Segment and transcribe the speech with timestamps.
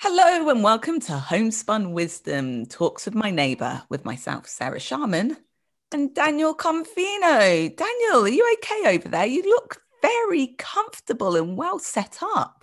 [0.00, 5.36] Hello and welcome to Homespun Wisdom Talks with my neighbor with myself, Sarah Sharman,
[5.92, 7.76] and Daniel Confino.
[7.76, 9.26] Daniel, are you okay over there?
[9.26, 12.59] You look very comfortable and well set up.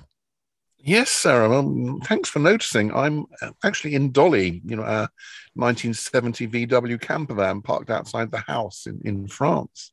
[0.88, 1.60] Yes, Sarah.
[1.60, 2.94] Um, thanks for noticing.
[2.96, 5.10] I'm uh, actually in Dolly, you know, a
[5.56, 9.92] 1970 VW camper van parked outside the house in, in France.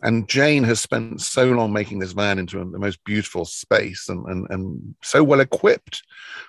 [0.00, 4.24] And Jane has spent so long making this van into the most beautiful space and,
[4.26, 6.02] and, and so well equipped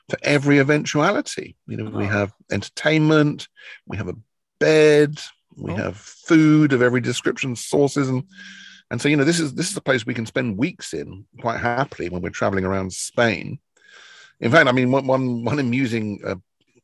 [0.10, 1.58] for every eventuality.
[1.68, 1.98] You know, oh.
[1.98, 3.50] we have entertainment,
[3.86, 4.16] we have a
[4.62, 5.20] bed,
[5.58, 5.76] we oh.
[5.76, 8.24] have food of every description, sources, and
[8.90, 11.26] and so, you know, this is this is a place we can spend weeks in
[11.42, 13.60] quite happily when we're traveling around Spain.
[14.40, 16.36] In fact, I mean, one one, one amusing uh,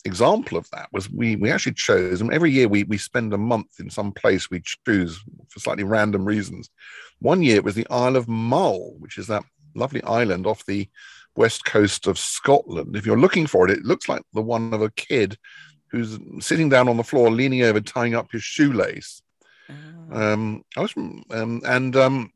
[0.05, 3.37] example of that was we we actually chose, and every year we we spend a
[3.37, 6.69] month in some place we choose for slightly random reasons.
[7.19, 9.43] One year it was the Isle of Mull, which is that
[9.75, 10.87] lovely island off the
[11.35, 12.95] west coast of Scotland.
[12.95, 15.37] If you're looking for it, it looks like the one of a kid
[15.89, 19.21] who's sitting down on the floor, leaning over, tying up his shoelace.
[19.69, 20.33] Oh.
[20.33, 22.31] Um, I was, um, and um,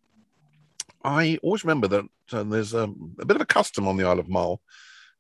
[1.03, 4.19] I always remember that uh, there's a, a, bit of a custom on the Isle
[4.19, 4.61] of Mull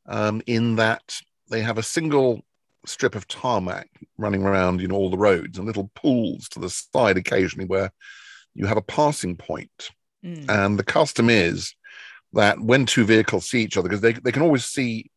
[0.05, 2.41] um, in that they have a single
[2.85, 6.69] strip of tarmac running around, you know, all the roads and little pools to the
[6.69, 7.91] side occasionally where
[8.55, 9.91] you have a passing point.
[10.23, 10.49] Mm.
[10.49, 11.75] And the custom is
[12.33, 15.09] that when two vehicles see each other, because they, they can always see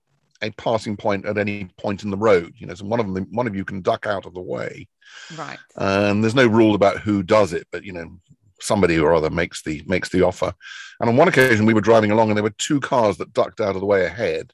[0.43, 2.55] a passing point at any point in the road.
[2.57, 4.89] You know, so one of them, one of you can duck out of the way.
[5.37, 5.59] Right.
[5.77, 8.19] And there's no rule about who does it, but you know,
[8.61, 10.53] somebody or other makes the makes the offer.
[11.01, 13.61] And on one occasion, we were driving along, and there were two cars that ducked
[13.61, 14.53] out of the way ahead,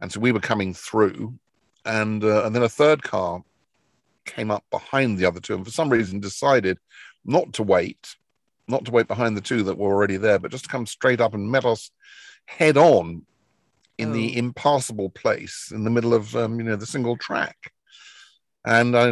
[0.00, 1.34] and so we were coming through,
[1.84, 3.42] and uh, and then a third car
[4.26, 6.78] came up behind the other two, and for some reason decided
[7.24, 8.16] not to wait,
[8.68, 11.20] not to wait behind the two that were already there, but just to come straight
[11.20, 11.90] up and met us
[12.46, 13.24] head on
[14.00, 14.12] in oh.
[14.12, 17.56] the impassable place in the middle of um, you know the single track.
[18.64, 19.08] And I,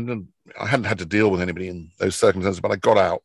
[0.60, 3.22] I hadn't had to deal with anybody in those circumstances, but I got out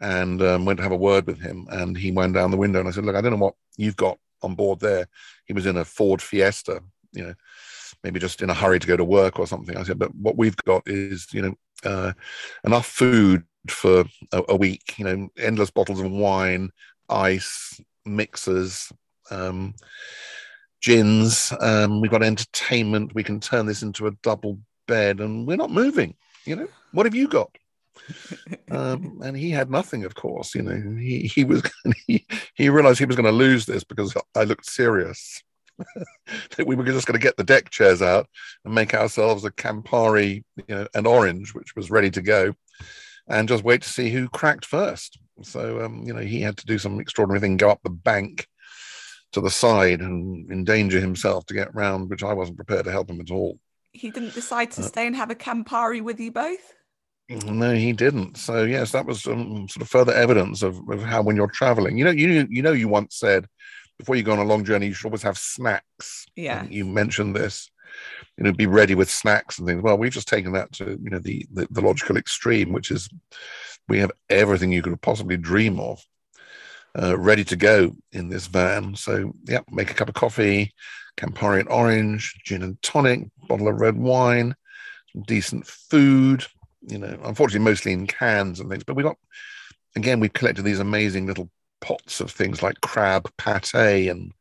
[0.00, 1.66] and um, went to have a word with him.
[1.70, 3.96] And he went down the window and I said, Look, I don't know what you've
[3.96, 5.06] got on board there.
[5.44, 6.82] He was in a Ford Fiesta,
[7.12, 7.34] you know,
[8.02, 9.76] maybe just in a hurry to go to work or something.
[9.76, 11.54] I said, But what we've got is, you know,
[11.84, 12.12] uh,
[12.64, 16.70] enough food for a, a, week, you know, endless bottles of wine,
[17.08, 18.90] ice, mixers.
[19.30, 19.74] Um,
[20.80, 21.52] gins.
[21.60, 23.14] Um, we've got entertainment.
[23.14, 26.14] We can turn this into a double bed, and we're not moving.
[26.44, 27.50] You know, what have you got?
[28.70, 30.54] um, and he had nothing, of course.
[30.54, 31.62] You know, he he was
[32.06, 35.42] he, he realized he was going to lose this because I looked serious.
[36.56, 38.26] that we were just going to get the deck chairs out
[38.66, 42.54] and make ourselves a Campari, you know, an orange, which was ready to go,
[43.26, 45.18] and just wait to see who cracked first.
[45.42, 48.46] So, um, you know, he had to do some extraordinary thing, go up the bank
[49.32, 53.10] to the side and endanger himself to get round, which I wasn't prepared to help
[53.10, 53.58] him at all.
[53.92, 56.74] He didn't decide to uh, stay and have a Campari with you both?
[57.28, 58.36] No, he didn't.
[58.36, 61.96] So yes, that was um, sort of further evidence of, of how when you're traveling,
[61.96, 63.46] you know, you you know, you once said
[63.98, 66.26] before you go on a long journey, you should always have snacks.
[66.34, 67.70] Yeah, you mentioned this.
[68.36, 69.82] You know, be ready with snacks and things.
[69.82, 73.08] Well, we've just taken that to you know the, the, the logical extreme, which is
[73.88, 76.02] we have everything you could possibly dream of
[76.98, 78.94] uh, ready to go in this van.
[78.96, 80.72] So, yeah, make a cup of coffee,
[81.16, 84.54] Campari and orange, gin and tonic, bottle of red wine,
[85.26, 86.46] decent food.
[86.82, 88.84] You know, unfortunately, mostly in cans and things.
[88.84, 89.16] But we got,
[89.96, 91.50] again, we've collected these amazing little
[91.80, 94.32] pots of things like crab pate and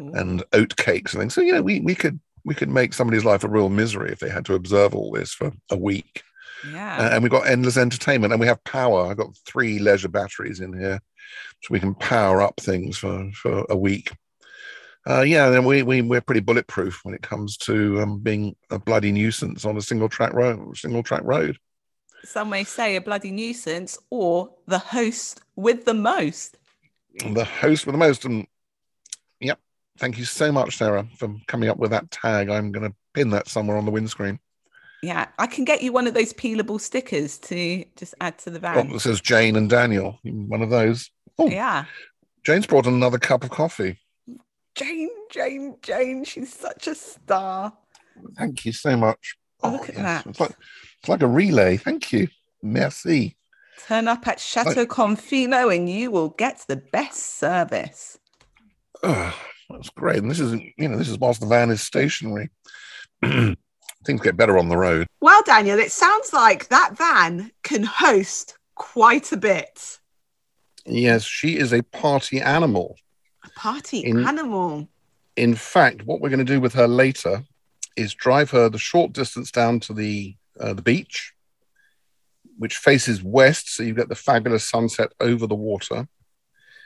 [0.00, 0.12] Ooh.
[0.14, 1.34] and oat cakes and things.
[1.34, 4.20] So, you know, we we could we could make somebody's life a real misery if
[4.20, 6.22] they had to observe all this for a week.
[6.66, 6.96] Yeah.
[6.98, 9.06] Uh, and we've got endless entertainment and we have power.
[9.06, 11.00] I've got three leisure batteries in here
[11.62, 14.12] so we can power up things for, for a week.
[15.08, 18.78] Uh, yeah, then we, we we're pretty bulletproof when it comes to um, being a
[18.78, 20.76] bloody nuisance on a single track road.
[20.76, 21.56] Single track road.
[22.24, 26.56] Some may say a bloody nuisance, or the host with the most.
[27.32, 28.46] The host with the most, and
[29.40, 29.58] yep.
[29.98, 32.50] Thank you so much, Sarah, for coming up with that tag.
[32.50, 34.38] I'm going to pin that somewhere on the windscreen.
[35.02, 38.58] Yeah, I can get you one of those peelable stickers to just add to the
[38.58, 38.90] oh, van.
[38.90, 40.18] Oh, it says Jane and Daniel.
[40.24, 41.10] One of those.
[41.38, 41.84] Oh, yeah.
[42.44, 43.98] Jane's brought another cup of coffee.
[44.74, 46.24] Jane, Jane, Jane.
[46.24, 47.72] She's such a star.
[48.36, 49.36] Thank you so much.
[49.62, 50.02] Oh, oh look at yes.
[50.02, 50.26] that.
[50.26, 50.56] It's like,
[51.00, 51.76] it's like a relay.
[51.76, 52.28] Thank you.
[52.62, 53.36] Merci.
[53.86, 58.18] Turn up at Chateau like, Confino and you will get the best service.
[59.02, 59.38] Oh,
[59.70, 60.18] that's great.
[60.18, 62.50] And this is, you know, this is whilst the van is stationary.
[64.04, 65.06] things get better on the road.
[65.20, 69.98] Well, Daniel, it sounds like that van can host quite a bit.
[70.86, 72.96] Yes, she is a party animal.
[73.44, 74.88] A party In- animal.
[75.36, 77.44] In fact, what we're going to do with her later
[77.96, 81.32] is drive her the short distance down to the uh, the beach,
[82.58, 86.08] which faces west, so you get the fabulous sunset over the water.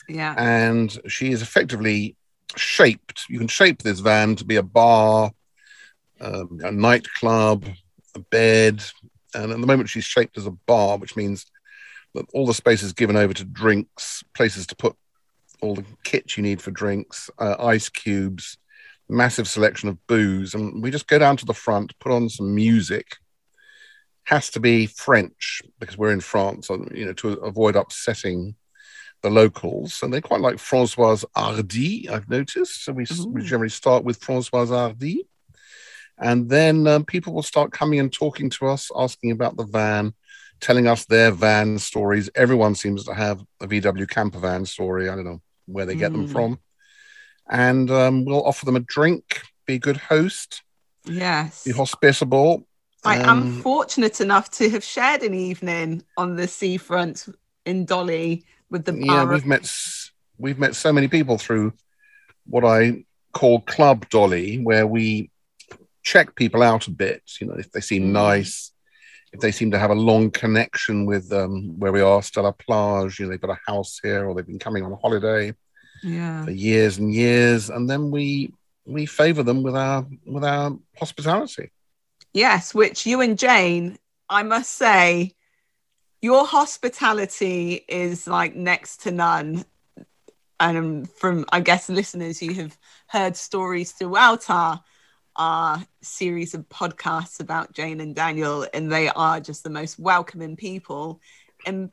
[0.08, 0.34] Yeah.
[0.36, 2.16] and she is effectively
[2.56, 3.24] shaped.
[3.30, 5.30] You can shape this van to be a bar,
[6.22, 7.66] um, a nightclub,
[8.14, 8.82] a bed,
[9.34, 11.46] and at the moment she's shaped as a bar, which means
[12.14, 14.96] that all the space is given over to drinks, places to put
[15.60, 18.58] all the kit you need for drinks, uh, ice cubes,
[19.08, 22.54] massive selection of booze, and we just go down to the front, put on some
[22.54, 23.16] music.
[24.24, 28.54] Has to be French because we're in France, you know, to avoid upsetting
[29.22, 32.84] the locals, and they quite like Françoise Hardy, I've noticed.
[32.84, 35.26] So we, we generally start with Françoise Hardy.
[36.22, 40.14] And then um, people will start coming and talking to us, asking about the van,
[40.60, 42.30] telling us their van stories.
[42.36, 45.08] Everyone seems to have a VW camper van story.
[45.08, 46.30] I don't know where they get them Mm.
[46.32, 46.58] from.
[47.50, 50.62] And um, we'll offer them a drink, be a good host,
[51.04, 51.64] Yes.
[51.64, 52.68] be hospitable.
[53.04, 57.26] I am Um, fortunate enough to have shared an evening on the seafront
[57.66, 59.68] in Dolly with the yeah, we've met
[60.38, 61.72] we've met so many people through
[62.46, 65.31] what I call Club Dolly, where we
[66.02, 67.22] check people out a bit.
[67.40, 68.12] You know, if they seem Mm.
[68.12, 68.72] nice,
[69.32, 73.18] if they seem to have a long connection with um, where we are, Stella Plage.
[73.18, 75.54] You know, they've got a house here, or they've been coming on holiday
[76.02, 76.44] yeah.
[76.44, 78.52] for years and years, and then we
[78.84, 81.70] we favour them with our with our hospitality.
[82.34, 83.98] Yes, which you and Jane,
[84.28, 85.34] I must say,
[86.20, 89.64] your hospitality is like next to none.
[90.58, 92.78] And from, I guess, listeners, you have
[93.08, 94.82] heard stories throughout our,
[95.36, 100.56] our series of podcasts about Jane and Daniel, and they are just the most welcoming
[100.56, 101.20] people
[101.66, 101.90] and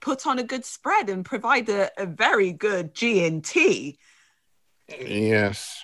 [0.00, 3.98] put on a good spread and provide a, a very good G and T.
[4.88, 5.82] Yes.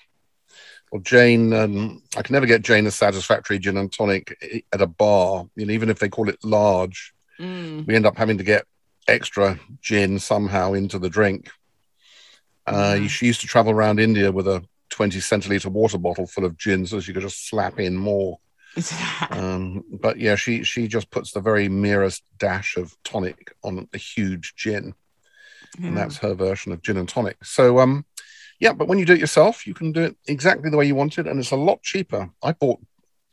[0.93, 4.87] Well, Jane, um, I can never get Jane a satisfactory gin and tonic at a
[4.87, 5.47] bar.
[5.57, 8.65] You know, even if they call it large, Mm, we end up having to get
[9.09, 11.51] extra gin somehow into the drink.
[12.67, 13.07] Uh.
[13.09, 14.63] She used to travel around India with a
[14.95, 18.39] 20 centiliter water bottle full of gin so she could just slap in more.
[19.31, 23.99] Um, but yeah, she she just puts the very merest dash of tonic on a
[23.99, 24.95] huge gin,
[25.79, 27.45] and that's her version of gin and tonic.
[27.45, 28.05] So um,
[28.61, 30.95] yeah, but when you do it yourself, you can do it exactly the way you
[30.95, 32.31] want it, and it's a lot cheaper.
[32.43, 32.81] I bought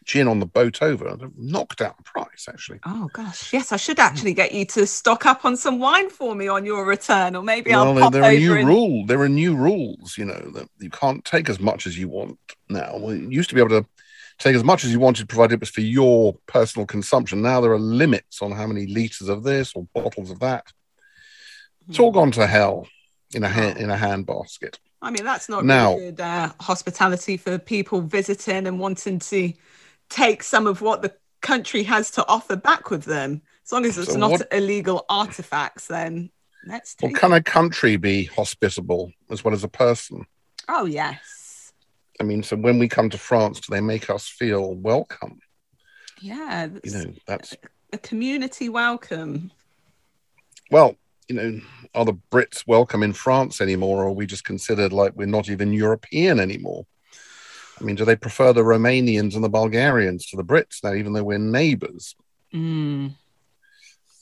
[0.04, 2.80] gin on the boat over, knocked out price actually.
[2.86, 6.34] Oh gosh, yes, I should actually get you to stock up on some wine for
[6.36, 9.06] me on your return, or maybe I'll there, pop there are over new and rule.
[9.06, 10.18] There are new rules.
[10.18, 12.40] You know that you can't take as much as you want
[12.70, 12.98] now.
[12.98, 13.86] Well, you used to be able to
[14.40, 17.42] take as much as you wanted, provided it was for your personal consumption.
[17.44, 20.66] Now there are limits on how many liters of this or bottles of that.
[21.88, 22.88] It's all gone to hell
[23.34, 24.80] in a ha- in a hand basket.
[25.02, 29.54] I mean, that's not Now- really good uh, hospitality for people visiting and wanting to
[30.12, 33.42] take some of what the country has to offer back with them.
[33.66, 36.30] As long as it's So not what- illegal artifacts, then
[36.68, 40.26] let's Well, can a country be hospitable as well as a person?
[40.68, 41.74] Oh yes,
[42.20, 45.40] I mean, so when we come to France, do they make us feel welcome?
[46.20, 46.68] yeah.
[46.84, 47.56] You know, that's
[47.94, 49.52] a community welcome.
[50.70, 50.96] well,
[51.28, 51.62] you know,
[51.96, 55.50] are the Brits welcome in France anymore, or are we just considered like we're not
[55.50, 56.86] even European anymore?
[57.82, 61.14] I mean, do they prefer the Romanians and the Bulgarians to the Brits now, even
[61.14, 62.16] though we're neighbours?
[62.54, 63.14] Mm.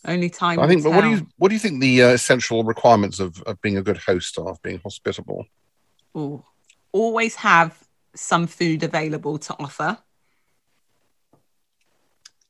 [0.06, 0.60] Only time.
[0.60, 0.84] I think.
[0.84, 3.78] But what do you what do you think the uh, essential requirements of, of being
[3.78, 5.46] a good host are, of being hospitable?
[6.18, 6.44] Ooh.
[6.92, 7.78] always have
[8.16, 9.98] some food available to offer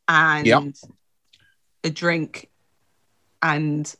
[0.07, 0.75] and
[1.83, 2.49] a drink
[3.41, 3.93] and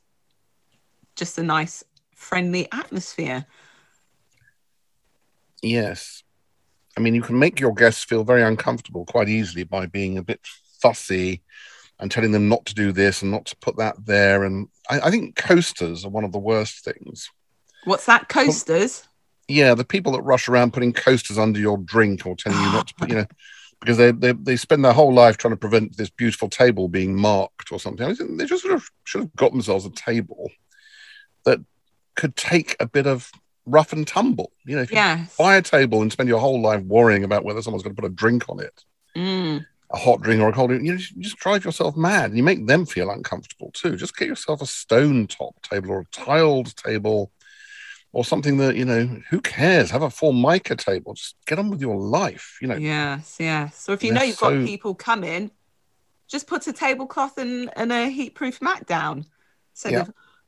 [1.18, 1.84] just a nice
[2.16, 3.46] friendly atmosphere
[5.62, 6.24] Yes.
[7.00, 10.24] I mean, you can make your guests feel very uncomfortable quite easily by being a
[10.24, 10.41] bit
[10.82, 11.41] fussy
[11.98, 14.44] and telling them not to do this and not to put that there.
[14.44, 17.29] And I, I think coasters are one of the worst things.
[17.86, 19.08] what's that coasters
[19.48, 22.88] Yeah, the people that rush around putting coasters under your drink or telling you not
[22.88, 23.25] to put, you know,
[23.79, 27.15] because they, they they spend their whole life trying to prevent this beautiful table being
[27.15, 28.13] marked or something.
[28.36, 30.51] They just sort of should have got themselves a table
[31.46, 31.60] that
[32.18, 33.32] could take a bit of
[33.70, 34.52] rough and tumble.
[34.66, 34.98] You know, if you
[35.38, 38.08] buy a table and spend your whole life worrying about whether someone's going to put
[38.12, 38.84] a drink on it,
[39.18, 39.66] Mm.
[39.92, 42.38] a hot drink or a cold drink, you just, you just drive yourself mad and
[42.38, 43.96] you make them feel uncomfortable too.
[43.96, 47.32] Just get yourself a stone top table or a tiled table
[48.12, 51.80] or something that you know who cares have a formica table just get on with
[51.80, 53.76] your life you know Yes, yes.
[53.80, 55.52] So if you They're know you've so- got people coming,
[56.28, 59.26] just put a tablecloth and, and a heat-proof mat down.
[59.74, 60.06] Instead Yeah.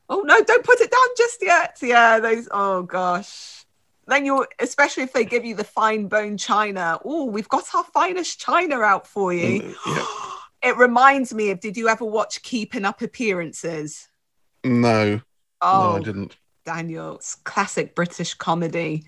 [0.08, 1.78] Oh no, don't put it down just yet.
[1.82, 2.48] Yeah, those.
[2.50, 3.64] Oh gosh.
[4.08, 6.98] Then you're, especially if they give you the fine bone china.
[7.04, 9.62] Oh, we've got our finest china out for you.
[9.62, 10.06] Mm, yeah.
[10.64, 11.58] It reminds me of.
[11.58, 14.06] Did you ever watch Keeping Up Appearances?
[14.62, 15.20] no
[15.60, 19.04] Oh, no i didn't Daniel, it's classic British comedy.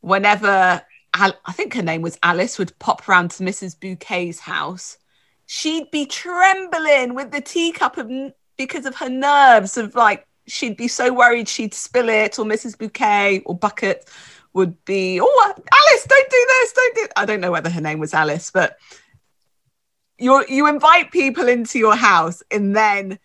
[0.00, 0.82] Whenever
[1.14, 3.78] Al- I think her name was Alice would pop round to Mrs.
[3.78, 4.98] Bouquet's house,
[5.46, 8.10] she'd be trembling with the teacup of
[8.56, 12.78] because of her nerves of like she'd be so worried she'd spill it, or Mrs.
[12.78, 14.08] Bouquet or Bucket
[14.52, 17.06] would be, oh Alice, don't do this, don't do.
[17.16, 18.76] I don't know whether her name was Alice, but
[20.18, 23.18] you you invite people into your house and then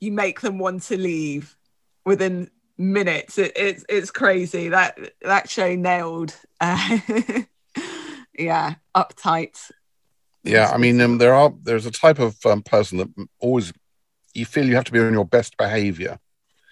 [0.00, 1.56] you make them want to leave
[2.04, 3.38] within minutes.
[3.38, 6.36] It, it's it's crazy that that show nailed.
[6.60, 6.98] Uh,
[8.38, 9.70] yeah, uptight.
[10.42, 13.08] yeah i mean um, there are there's a type of um, person that
[13.40, 13.72] always
[14.34, 16.18] you feel you have to be on your best behavior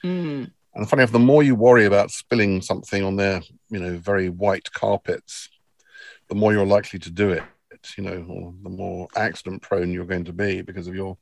[0.04, 3.40] Mm, and funny enough the more you worry about spilling something on their
[3.71, 5.49] you know very white carpets
[6.28, 7.45] the more you're likely to do it
[7.97, 11.16] you know or the more accident prone you're going to be because of your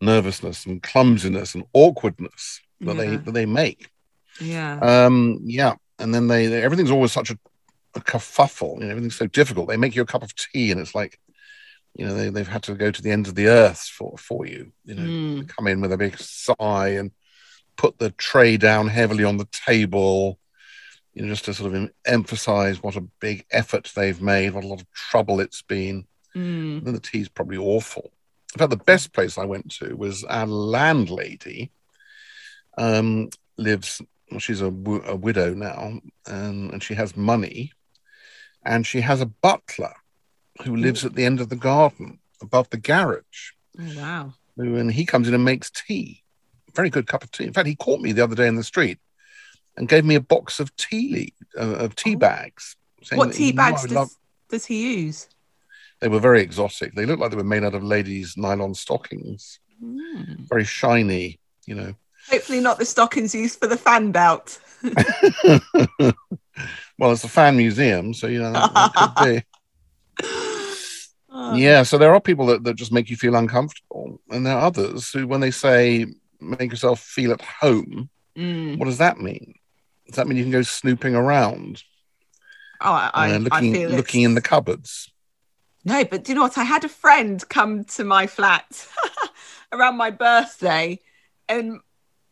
[0.00, 3.88] nervousness and clumsiness and awkwardness that they that they make
[4.40, 4.78] yeah.
[4.80, 7.38] Um, yeah, and then they, they everything's always such a,
[7.94, 8.78] a kerfuffle.
[8.78, 9.68] You know, everything's so difficult.
[9.68, 11.18] They make you a cup of tea, and it's like,
[11.94, 14.46] you know, they, they've had to go to the ends of the earth for for
[14.46, 14.72] you.
[14.84, 17.10] You know, Mm, come in with a big sigh and
[17.76, 20.38] put the tray down heavily on the table.
[21.12, 24.66] You know, just to sort of emphasize what a big effort they've made, what a
[24.66, 26.06] lot of trouble it's been.
[26.34, 28.12] mm, And then the tea's probably awful.
[28.54, 31.70] In fact, the best place I went to was our landlady.
[32.76, 34.02] Um, lives.
[34.30, 37.72] Well, she's a, w- a widow now, and, and she has money,
[38.64, 39.94] and she has a butler
[40.62, 43.50] who lives at the end of the garden above the garage.
[43.80, 44.34] Oh, wow.
[44.56, 46.22] And he comes in and makes tea.
[46.74, 47.44] Very good cup of tea.
[47.44, 48.98] In fact, he caught me the other day in the street
[49.76, 52.18] and gave me a box of tea uh, of tea Oh.
[52.18, 52.76] bags.
[53.14, 54.10] What tea he knew I bags does, love-
[54.48, 55.28] does he use?
[56.00, 56.94] They were very exotic.
[56.94, 59.58] They looked like they were made out of ladies' nylon stockings.
[59.82, 60.48] Mm.
[60.48, 61.94] Very shiny, you know.
[62.30, 64.60] Hopefully not the stockings used for the fan belt.
[66.98, 69.44] well, it's a fan museum, so you know that, that could be.
[71.54, 74.66] Yeah, so there are people that, that just make you feel uncomfortable, and there are
[74.66, 76.06] others who, when they say
[76.40, 78.78] make yourself feel at home, mm.
[78.78, 79.54] what does that mean?
[80.06, 81.82] Does that mean you can go snooping around,
[82.80, 85.10] Oh, I, I, uh, I looking feel looking in the cupboards?
[85.84, 86.58] No, but do you know what?
[86.58, 88.86] I had a friend come to my flat
[89.72, 90.98] around my birthday,
[91.48, 91.80] and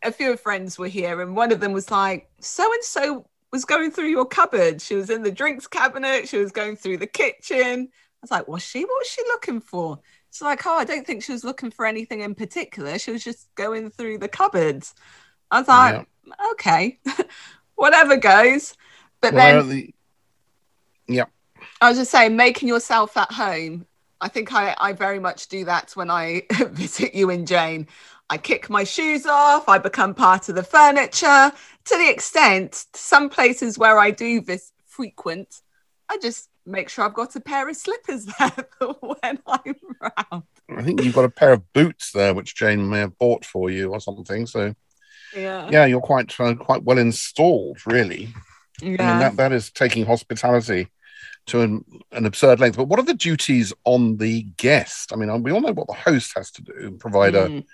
[0.02, 3.26] a few of friends were here, and one of them was like, "So and so
[3.50, 4.82] was going through your cupboard.
[4.82, 6.28] She was in the drinks cabinet.
[6.28, 7.88] She was going through the kitchen."
[8.22, 8.80] I was like, "Was she?
[8.84, 9.98] What was she looking for?"
[10.30, 12.98] She's like, "Oh, I don't think she was looking for anything in particular.
[12.98, 14.94] She was just going through the cupboards."
[15.50, 16.06] I was like,
[16.52, 17.00] "Okay,
[17.74, 18.74] whatever goes."
[19.20, 19.94] But Well, then the-
[21.80, 23.86] I was just saying, making yourself at home.
[24.20, 27.88] I think I, I very much do that when I visit you and Jane.
[28.30, 31.52] I kick my shoes off, I become part of the furniture
[31.84, 35.60] to the extent, some places where I do this frequent,
[36.08, 40.42] I just make sure I've got a pair of slippers there for when I'm around.
[40.76, 43.70] I think you've got a pair of boots there, which Jane may have bought for
[43.70, 44.46] you or something.
[44.46, 44.74] So
[45.34, 45.68] Yeah.
[45.70, 48.28] yeah, you're quite uh, quite well installed, really.
[48.80, 48.96] Yeah.
[49.02, 50.88] I mean, that, that is taking hospitality
[51.46, 52.76] to an, an absurd length.
[52.76, 55.12] But what are the duties on the guest?
[55.12, 57.64] I mean, we all know what the host has to do provide a Mm.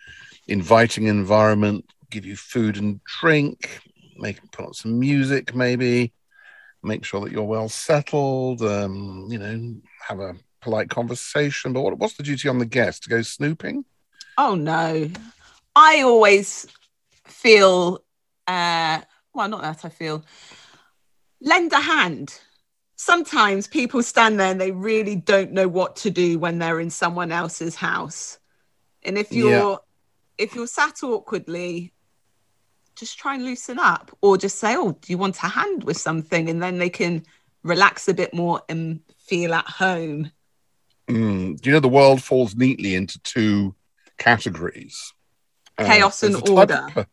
[0.48, 3.80] inviting environment, give you food and drink,
[4.16, 6.12] make put on some music, maybe,
[6.82, 11.72] make sure that you're well settled, um, you know, have a polite conversation.
[11.72, 13.04] But what, what's the duty on the guest?
[13.04, 13.84] To go snooping?
[14.36, 15.10] Oh no.
[15.74, 16.66] I always
[17.26, 18.02] feel
[18.46, 19.00] uh
[19.34, 20.24] well not that I feel
[21.40, 22.40] lend a hand.
[22.96, 26.90] Sometimes people stand there and they really don't know what to do when they're in
[26.90, 28.38] someone else's house.
[29.04, 29.76] And if you're Yeah.
[30.38, 31.92] if you're sat awkwardly,
[32.98, 35.96] just try and loosen up or just say, Oh, do you want a hand with
[35.96, 36.50] something?
[36.50, 37.24] And then they can
[37.62, 40.30] relax a bit more and feel at home.
[41.08, 41.60] Mm.
[41.60, 43.74] Do you know the world falls neatly into two
[44.18, 45.12] categories?
[45.78, 46.86] Uh, Chaos and there's a type order.
[46.96, 47.06] of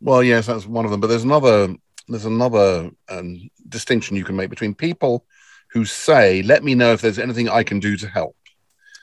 [0.00, 1.00] well, yes, that's one of them.
[1.00, 1.74] But there's another.
[2.10, 5.26] There's another um, distinction you can make between people
[5.72, 8.36] who say, "Let me know if there's anything I can do to help,"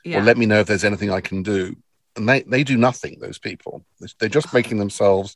[0.04, 0.20] Yeah.
[0.20, 1.76] or "Let me know if there's anything I can do,"
[2.16, 3.20] and they they do nothing.
[3.20, 3.86] Those people,
[4.20, 5.36] they're just making themselves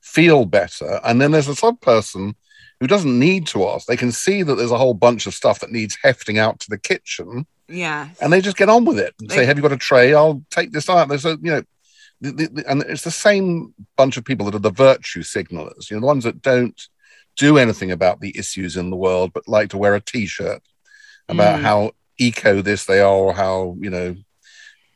[0.00, 1.00] feel better.
[1.04, 2.34] And then there's a sub person
[2.80, 3.86] who doesn't need to ask.
[3.86, 6.70] They can see that there's a whole bunch of stuff that needs hefting out to
[6.70, 7.46] the kitchen.
[7.68, 8.08] Yeah.
[8.20, 10.14] And they just get on with it and They- say, Have you got a tray?
[10.14, 11.08] I'll take this out.
[11.08, 11.62] There's a, you know,
[12.20, 15.90] the, the, the- and it's the same bunch of people that are the virtue signalers,
[15.90, 16.80] you know, the ones that don't
[17.36, 20.62] do anything about the issues in the world, but like to wear a t shirt
[21.28, 21.62] about Mm.
[21.62, 24.16] how eco this they are or how, you know,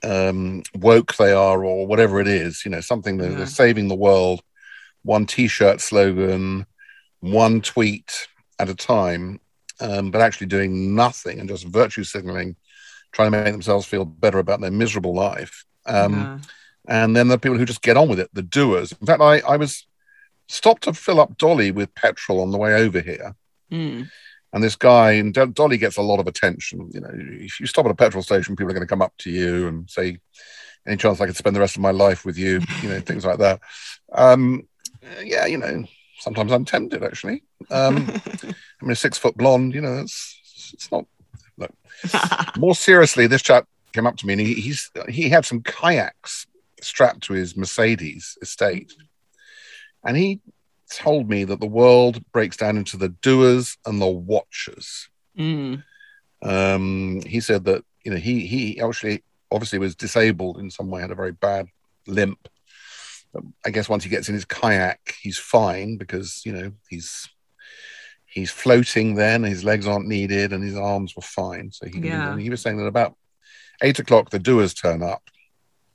[0.05, 3.37] um, woke they are or whatever it is, you know, something that Yeah.
[3.39, 4.43] they're saving the world,
[5.03, 6.67] one t shirt slogan,
[7.21, 8.29] one tweet
[8.59, 9.41] at a time,
[9.81, 12.57] um, but actually doing nothing and just virtue signaling,
[13.13, 15.65] trying to make themselves feel better about their miserable life.
[15.87, 16.39] Um, Yeah.
[16.89, 18.93] And then there are people who just get on with it, the doers.
[18.93, 19.87] In fact, I, I was
[20.49, 23.37] stopped to fill up Dolly with petrol on the way over here.
[23.71, 24.11] Mm.
[24.53, 26.91] And this guy, and Do- Dolly gets a lot of attention.
[26.93, 29.15] You know, if you stop at a petrol station, people are going to come up
[29.19, 30.19] to you and say,
[30.87, 33.25] "Any chance I could spend the rest of my life with you?" You know, things
[33.25, 33.61] like that.
[34.13, 34.69] Um,
[35.23, 35.85] yeah, you know,
[36.19, 37.43] sometimes I'm tempted actually.
[37.71, 37.97] Um,
[38.43, 41.07] I mean, a six foot blonde, you know, it's it's not.
[41.59, 41.73] Look.
[42.59, 46.47] More seriously, this chap came up to me and he, he's he had some kayaks
[46.81, 48.93] strapped to his Mercedes estate,
[50.05, 50.41] and he
[50.91, 55.09] told me that the world breaks down into the doers and the watchers.
[55.39, 55.83] Mm.
[56.43, 61.01] Um, he said that you know he he actually obviously was disabled in some way,
[61.01, 61.69] had a very bad
[62.07, 62.49] limp.
[63.65, 67.29] I guess once he gets in his kayak, he's fine because you know he's
[68.27, 71.71] he's floating then, his legs aren't needed, and his arms were fine.
[71.73, 72.37] So he, Yeah.
[72.39, 73.17] he was saying that about
[73.83, 75.23] eight o'clock the doers turn up,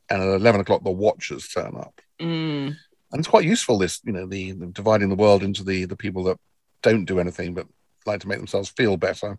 [0.10, 2.76] and at eleven o'clock the watchers turn up Mm.
[3.12, 5.96] and it's quite useful this you know the, the dividing the world into the the
[5.96, 6.40] people that
[6.82, 7.68] don't do anything but
[8.08, 9.38] like to make themselves feel better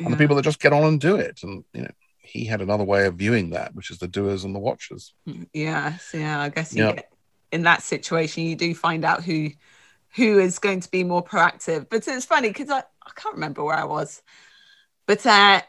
[0.00, 2.60] and the people that just get on and do it and you know he had
[2.60, 5.14] another way of viewing that which is the doers and the watchers
[5.54, 6.40] Yes, yeah.
[6.42, 7.00] I guess you Yeah.
[7.54, 9.50] In that situation, you do find out who
[10.16, 11.88] who is going to be more proactive.
[11.88, 14.22] But it's funny because I, I can't remember where I was,
[15.06, 15.62] but uh,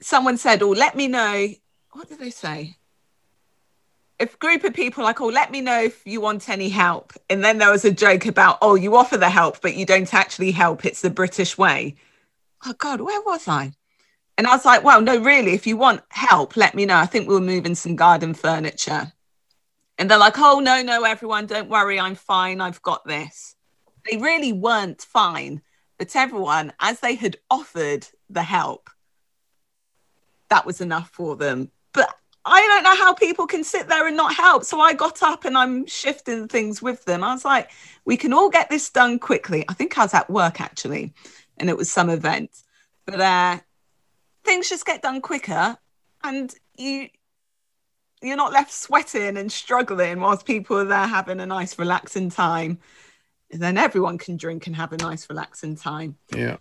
[0.00, 1.48] someone said, "Oh, let me know."
[1.92, 2.76] What did they say?
[4.18, 7.12] If a group of people like, "Oh, let me know if you want any help,"
[7.30, 10.12] and then there was a joke about, "Oh, you offer the help, but you don't
[10.12, 10.84] actually help.
[10.84, 11.96] It's the British way."
[12.66, 13.72] Oh God, where was I?
[14.36, 16.96] And I was like, well, no, really, if you want help, let me know.
[16.96, 19.12] I think we'll move in some garden furniture.
[19.98, 22.00] And they're like, oh, no, no, everyone, don't worry.
[22.00, 22.60] I'm fine.
[22.60, 23.54] I've got this.
[24.10, 25.62] They really weren't fine.
[25.98, 28.90] But everyone, as they had offered the help,
[30.50, 31.70] that was enough for them.
[31.92, 32.12] But
[32.44, 34.64] I don't know how people can sit there and not help.
[34.64, 37.22] So I got up and I'm shifting things with them.
[37.22, 37.70] I was like,
[38.04, 39.64] we can all get this done quickly.
[39.68, 41.14] I think I was at work actually,
[41.56, 42.50] and it was some event.
[43.06, 43.58] But uh,
[44.44, 45.76] things just get done quicker
[46.22, 47.08] and you
[48.26, 52.78] you're not left sweating and struggling whilst people are there having a nice relaxing time.
[53.52, 56.16] And then everyone can drink and have a nice relaxing time.
[56.34, 56.56] Yeah.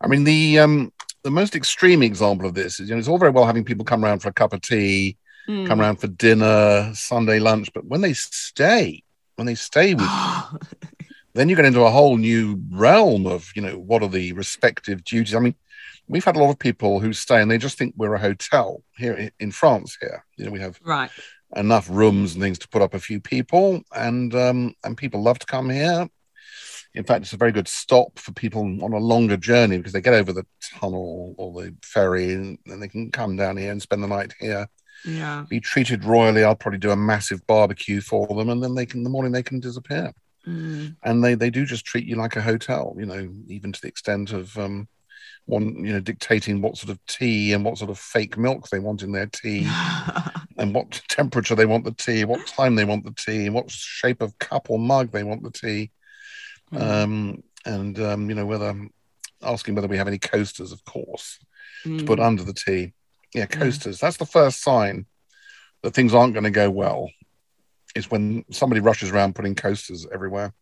[0.00, 3.18] I mean the um the most extreme example of this is you know it's all
[3.18, 5.16] very well having people come around for a cup of tea
[5.48, 5.66] Mm.
[5.66, 9.02] come around for dinner sunday lunch but when they stay
[9.34, 10.58] when they stay with you
[11.34, 15.02] then you get into a whole new realm of you know what are the respective
[15.04, 15.34] duties.
[15.34, 15.54] I mean
[16.08, 18.82] we've had a lot of people who stay and they just think we're a hotel
[18.96, 20.24] here in france here.
[20.36, 21.10] You know we have right.
[21.56, 25.38] enough rooms and things to put up a few people and um and people love
[25.38, 26.08] to come here.
[26.94, 30.00] In fact it's a very good stop for people on a longer journey because they
[30.00, 30.46] get over the
[30.78, 34.34] tunnel or the ferry and, and they can come down here and spend the night
[34.38, 34.68] here.
[35.04, 35.46] Yeah.
[35.48, 36.44] Be treated royally.
[36.44, 39.32] I'll probably do a massive barbecue for them and then they can in the morning
[39.32, 40.12] they can disappear.
[40.44, 40.96] Mm.
[41.04, 43.86] and they they do just treat you like a hotel you know even to the
[43.86, 44.88] extent of um
[45.46, 48.78] one you know dictating what sort of tea and what sort of fake milk they
[48.78, 49.66] want in their tea
[50.58, 54.22] and what temperature they want the tea what time they want the tea what shape
[54.22, 55.90] of cup or mug they want the tea
[56.72, 56.80] Mm.
[56.80, 58.74] um and um you know whether
[59.42, 61.38] asking whether we have any coasters of course
[61.82, 62.06] to Mm.
[62.06, 62.94] put under the tea
[63.34, 65.04] yeah coasters that's the first sign
[65.82, 67.10] that things aren't going to go well
[67.94, 70.54] is when somebody rushes around putting coasters everywhere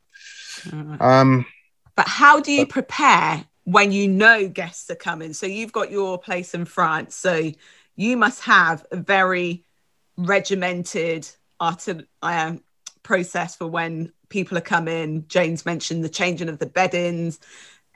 [0.63, 1.01] Mm.
[1.01, 1.47] um
[1.95, 5.33] but how do you prepare when you know guests are coming.
[5.33, 7.15] So you've got your place in france.
[7.15, 7.53] So
[7.97, 9.65] you must have a very
[10.17, 11.87] regimented art
[12.23, 12.55] uh,
[13.03, 15.25] process for when people are coming.
[15.29, 17.39] James mentioned the changing of the beddings.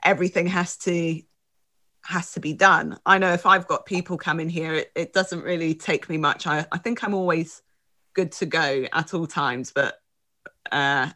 [0.03, 1.21] Everything has to
[2.03, 2.99] has to be done.
[3.03, 6.45] I know if i've got people coming here it, it doesn't really take me much.
[6.45, 7.63] I, I think i'm always
[8.13, 9.99] good to go at all times but
[10.71, 11.09] uh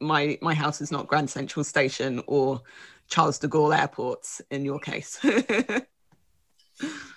[0.00, 2.62] my my house is not grand central station or
[3.08, 5.18] charles de gaulle airports in your case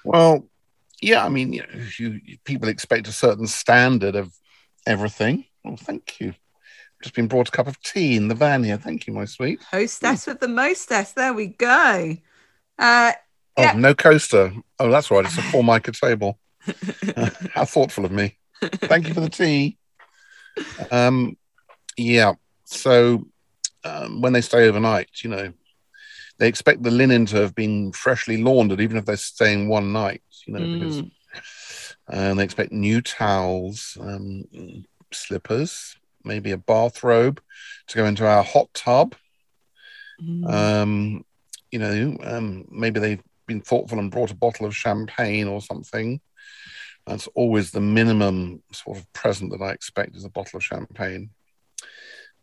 [0.04, 0.48] Well,
[1.02, 4.34] yeah, I mean, you know, you people expect a certain standard of
[4.88, 5.46] everything.
[5.64, 6.34] Well, thank you.
[7.04, 8.78] just been brought a cup of tea in the van here.
[8.78, 9.62] Thank you, my sweet.
[9.70, 11.14] Hostess with the mostess.
[11.14, 12.18] There we go.
[12.80, 13.12] Uh,
[13.58, 13.74] Oh, Yeah.
[13.74, 14.54] no coaster.
[14.80, 15.26] Oh, that's right.
[15.26, 16.40] It's a formica table.
[17.16, 18.38] Uh, how thoughtful of me.
[18.62, 19.78] Thank you for the tea.
[20.90, 21.38] Um,
[21.98, 22.34] yeah.
[22.66, 23.28] So
[23.84, 25.54] um, when they stay overnight, you know,
[26.42, 30.24] they expect the linen to have been freshly laundered, even if they're staying one night.
[30.48, 31.12] You know, because Mm.
[32.10, 34.46] and they expect new towels, um,
[35.14, 37.40] slippers, maybe a bathrobe
[37.88, 39.14] to go into our hot tub.
[40.20, 40.52] Mm.
[40.52, 41.26] Um,
[41.70, 46.22] you know, um, maybe they've been thoughtful and brought a bottle of champagne or something.
[47.06, 51.30] That's always the minimum sort of present that I expect is a bottle of champagne.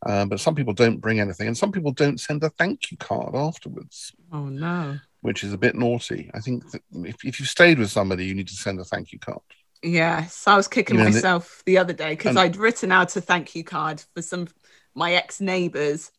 [0.05, 2.97] Uh, but some people don't bring anything, and some people don't send a thank you
[2.97, 4.97] card afterwards, oh no.
[5.23, 6.31] which is a bit naughty.
[6.35, 9.13] I think that if, if you've stayed with somebody, you need to send a thank
[9.13, 9.41] you card.
[9.83, 13.21] Yes, I was kicking You know, myself the other day because I'd written out a
[13.21, 14.49] thank you card for some
[14.95, 16.11] my ex neighbours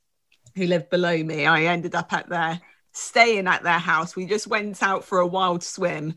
[0.55, 1.45] who lived below me.
[1.45, 2.59] I ended up at their
[2.91, 4.15] staying at their house.
[4.15, 6.15] We just went out for a wild swim,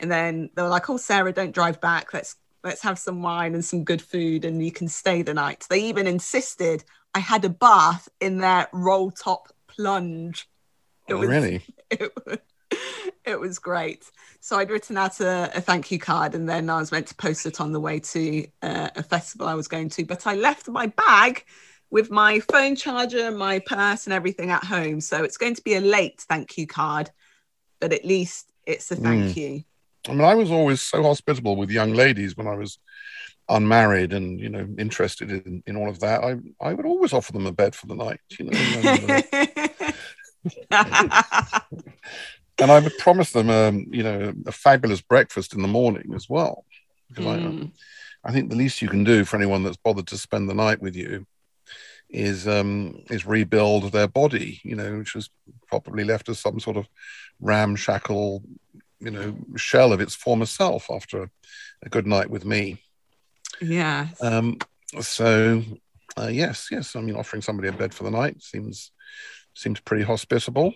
[0.00, 2.12] and then they were like, "Oh, Sarah, don't drive back.
[2.12, 5.66] Let's let's have some wine and some good food, and you can stay the night."
[5.70, 10.46] They even insisted I had a bath in their roll top plunge.
[11.08, 11.64] It Oh, was- really?
[11.90, 12.38] it was,
[13.24, 14.04] it was great.
[14.40, 17.14] So I'd written out a, a thank you card and then I was meant to
[17.14, 20.04] post it on the way to uh, a festival I was going to.
[20.04, 21.44] But I left my bag
[21.88, 25.00] with my phone charger, my purse, and everything at home.
[25.00, 27.10] So it's going to be a late thank you card,
[27.80, 29.64] but at least it's a thank you.
[30.08, 32.78] I mean, I was always so hospitable with young ladies when I was
[33.48, 36.24] unmarried and you know interested in, in all of that.
[36.24, 38.52] I I would always offer them a bed for the night, you know,
[42.58, 46.28] and, I would promise them, um, you know, a fabulous breakfast in the morning as
[46.28, 46.64] well.
[47.08, 47.70] Because I, Mm,
[48.24, 50.82] I think the least you can do for anyone that's bothered to spend the night
[50.82, 51.26] with you
[52.08, 55.30] is um, is rebuild their body, you know, which was
[55.68, 56.88] probably left as some sort of
[57.40, 58.42] ramshackle,
[58.98, 61.30] you know, shell of its former self after a,
[61.82, 62.82] a good night with me.
[63.60, 64.08] Yeah.
[64.20, 64.58] Um,
[65.00, 65.62] so
[66.18, 68.90] uh, yes, yes, I mean, offering somebody a bed for the night seems
[69.54, 70.74] seems pretty hospitable.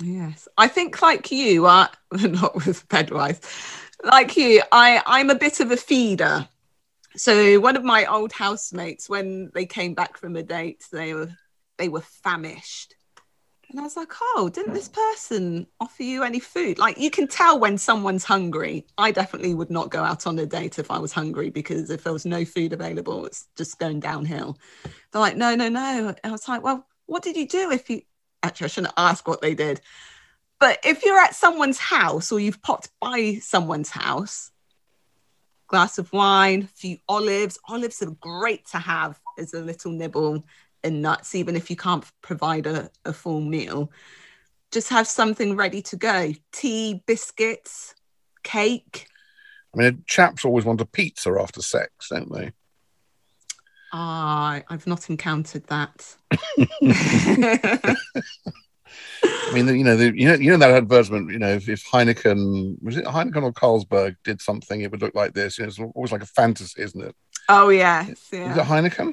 [0.00, 3.40] Yes, I think like you are not with bedwise.
[4.02, 6.48] Like you, I I'm a bit of a feeder.
[7.16, 11.30] So one of my old housemates, when they came back from a date, they were
[11.76, 12.94] they were famished,
[13.70, 16.78] and I was like, oh, didn't this person offer you any food?
[16.78, 18.86] Like you can tell when someone's hungry.
[18.98, 22.04] I definitely would not go out on a date if I was hungry because if
[22.04, 24.58] there was no food available, it's just going downhill.
[25.12, 26.14] They're like, no, no, no.
[26.24, 28.02] I was like, well, what did you do if you?
[28.42, 29.80] Actually, I shouldn't ask what they did.
[30.58, 34.50] But if you're at someone's house or you've popped by someone's house,
[35.70, 37.58] glass of wine, a few olives.
[37.68, 40.44] Olives are great to have as a little nibble
[40.82, 43.90] and nuts, even if you can't provide a, a full meal.
[44.70, 46.32] Just have something ready to go.
[46.52, 47.94] Tea, biscuits,
[48.42, 49.06] cake.
[49.74, 52.52] I mean, chaps always want a pizza after sex, don't they?
[53.92, 56.16] Ah, I've not encountered that.
[59.22, 61.30] I mean, you know, the, you know, you know that advertisement.
[61.30, 65.14] You know, if, if Heineken was it Heineken or Carlsberg did something, it would look
[65.14, 65.58] like this.
[65.58, 67.16] You know, it's always like a fantasy, isn't it?
[67.48, 69.12] oh yes, Is it Heineken?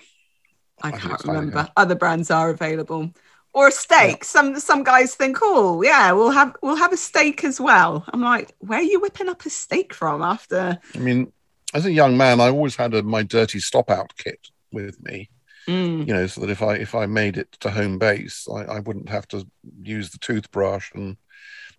[0.82, 1.64] I can't remember.
[1.64, 1.72] Heineken.
[1.78, 3.12] Other brands are available.
[3.54, 4.24] Or a steak.
[4.24, 8.06] Some some guys think, oh yeah, we'll have we'll have a steak as well.
[8.10, 10.78] I'm like, where are you whipping up a steak from after?
[10.94, 11.32] I mean,
[11.74, 15.30] as a young man, I always had a, my dirty stop out kit with me.
[15.68, 18.64] Mm, You know, so that if I if I made it to home base, I,
[18.76, 19.48] I wouldn't have to
[19.82, 21.18] use the toothbrush, and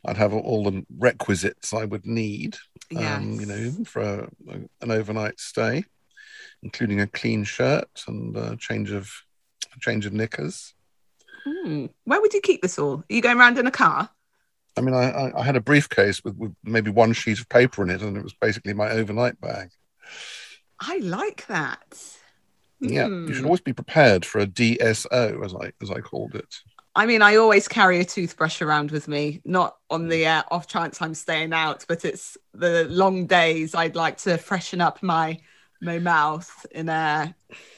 [0.04, 2.56] I'd have all the requisites I would need.
[2.96, 4.28] um, you know, for a,
[4.80, 5.84] an overnight stay,
[6.62, 9.10] including a clean shirt and a change of
[9.74, 10.74] a change of knickers.
[11.46, 11.90] Mm.
[12.04, 12.98] Where would you keep this all?
[12.98, 14.10] Are you going around in a car?
[14.76, 17.90] I mean, I, I, had a briefcase with, with maybe one sheet of paper in
[17.90, 19.70] it, and it was basically my overnight bag.
[20.78, 22.00] I like that.
[22.80, 23.46] Yeah, you should Hmm.
[23.46, 26.54] always be prepared for a DSO, as I as I called it.
[26.94, 30.68] I mean, I always carry a toothbrush around with me, not on the uh, off
[30.68, 33.74] chance I'm staying out, but it's the long days.
[33.74, 35.38] I'd like to freshen up my
[35.80, 37.34] my mouth in a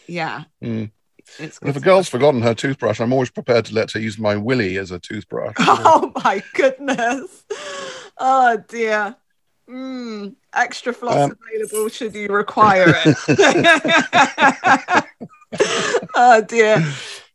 [0.07, 0.45] yeah.
[0.63, 0.91] Mm.
[1.39, 4.37] It's if a girl's forgotten her toothbrush, I'm always prepared to let her use my
[4.37, 5.55] willy as a toothbrush.
[5.61, 7.45] Oh my goodness!
[8.19, 9.15] Oh dear.
[9.69, 13.17] Mm, extra floss Um, available should you require it.
[16.17, 16.85] oh dear.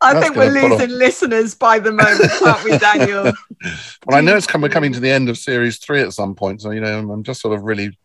[0.01, 3.23] I That's think we're off- losing listeners by the moment, aren't we, Daniel?
[4.06, 6.62] well, I know it's we're coming to the end of series three at some point,
[6.62, 7.97] so you know I'm just sort of really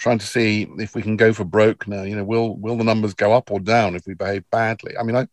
[0.00, 2.02] trying to see if we can go for broke now.
[2.02, 4.96] You know, will will the numbers go up or down if we behave badly?
[4.98, 5.28] I mean, I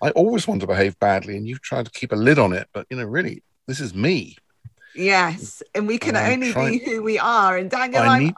[0.00, 2.68] I always want to behave badly, and you've tried to keep a lid on it,
[2.72, 4.36] but you know, really, this is me.
[4.94, 6.78] Yes, and we can only trying...
[6.78, 7.56] be who we are.
[7.56, 8.34] And Daniel, I I'm, need...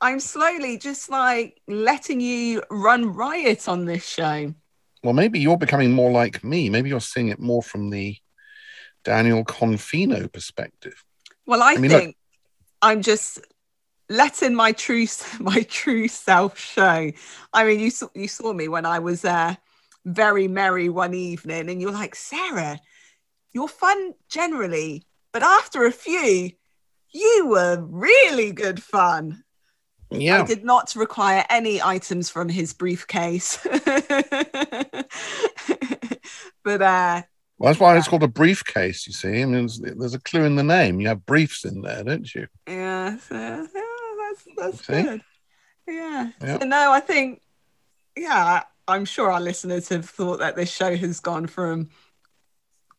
[0.00, 4.54] I'm slowly just like letting you run riot on this show.
[5.04, 6.70] Well, maybe you're becoming more like me.
[6.70, 8.16] Maybe you're seeing it more from the
[9.04, 11.04] Daniel Confino perspective.
[11.44, 12.16] Well, I, I mean, think look...
[12.80, 13.40] I'm just
[14.10, 15.06] letting my true
[15.40, 17.10] my true self show.
[17.54, 19.54] I mean, you saw you saw me when I was uh,
[20.04, 22.78] very merry one evening, and you're like, Sarah,
[23.54, 26.50] you're fun generally, but after a few,
[27.12, 29.44] you were really good fun.
[30.12, 30.42] Yeah.
[30.42, 33.58] I did not require any items from his briefcase.
[36.64, 37.22] but uh
[37.58, 39.42] well, that's why it's called a briefcase, you see.
[39.42, 40.98] I mean, there's, there's, a clue in the name.
[40.98, 42.46] You have briefs in there, don't you?
[42.66, 43.36] Yeah, so,
[43.74, 43.89] yeah
[44.56, 45.22] that's, that's good.
[45.86, 46.30] Yeah.
[46.40, 46.58] yeah.
[46.58, 47.42] So, no, I think,
[48.16, 51.90] yeah, I'm sure our listeners have thought that this show has gone from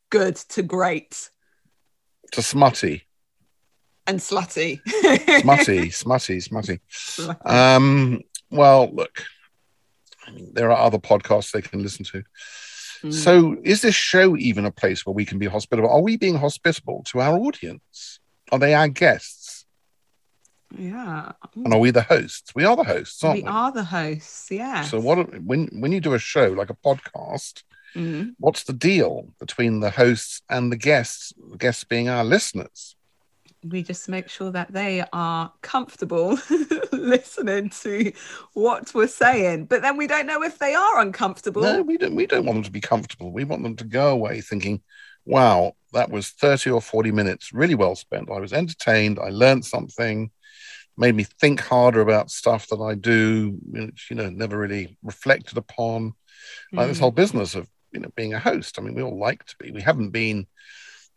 [0.10, 1.30] good to great
[2.34, 3.04] to smutty
[4.08, 4.80] and slutty.
[5.42, 6.80] smutty, smutty, smutty.
[7.46, 9.24] Um, well, look,
[10.28, 12.24] I mean, there are other podcasts they can listen to.
[13.04, 13.14] Mm.
[13.14, 15.90] So, is this show even a place where we can be hospitable?
[15.90, 18.20] Are we being hospitable to our audience?
[18.52, 19.41] Are they our guests?
[20.78, 21.32] Yeah.
[21.56, 22.54] And are we the hosts?
[22.56, 23.44] We are the hosts, aren't we?
[23.44, 24.84] We are the hosts, yeah.
[24.84, 27.64] So, what when when you do a show like a podcast,
[27.96, 28.32] Mm-hmm.
[28.38, 31.34] What's the deal between the hosts and the guests?
[31.52, 32.96] The guests being our listeners.
[33.64, 36.40] We just make sure that they are comfortable
[36.92, 38.12] listening to
[38.54, 41.62] what we're saying, but then we don't know if they are uncomfortable.
[41.62, 42.16] No, we don't.
[42.16, 43.32] We don't want them to be comfortable.
[43.32, 44.82] We want them to go away thinking,
[45.26, 48.32] "Wow, that was thirty or forty minutes, really well spent.
[48.32, 49.20] I was entertained.
[49.20, 50.32] I learned something."
[51.02, 55.58] Made me think harder about stuff that I do, which you know never really reflected
[55.58, 56.14] upon.
[56.72, 56.90] Like mm.
[56.90, 58.78] this whole business of you know being a host.
[58.78, 59.72] I mean, we all like to be.
[59.72, 60.46] We haven't been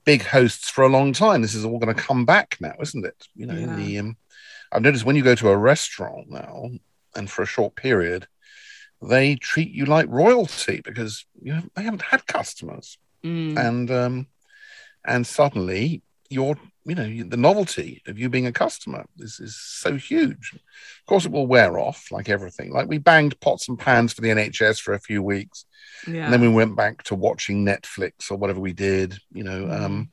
[0.05, 1.43] big hosts for a long time.
[1.43, 3.29] This is all going to come back now, isn't it?
[3.37, 3.77] You know, yeah.
[3.77, 4.17] the um,
[4.73, 6.71] I've noticed when you go to a restaurant now,
[7.15, 8.27] and for a short period,
[9.03, 13.59] they treat you like royalty because you know they haven't had customers, mm.
[13.59, 14.27] and um,
[15.05, 16.03] and suddenly
[16.35, 21.07] you're you know the novelty of you being a customer is, is so huge of
[21.07, 24.29] course it will wear off like everything like we banged pots and pans for the
[24.29, 25.65] nhs for a few weeks
[26.07, 26.25] yeah.
[26.25, 29.81] and then we went back to watching netflix or whatever we did you know mm.
[29.81, 30.11] um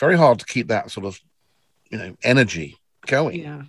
[0.00, 1.18] very hard to keep that sort of
[1.90, 3.62] you know energy going yeah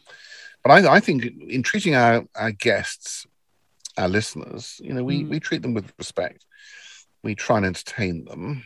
[0.63, 3.27] but i, I think in treating our, our guests
[3.97, 5.29] our listeners you know we mm.
[5.29, 6.45] we treat them with respect
[7.23, 8.63] we try and entertain them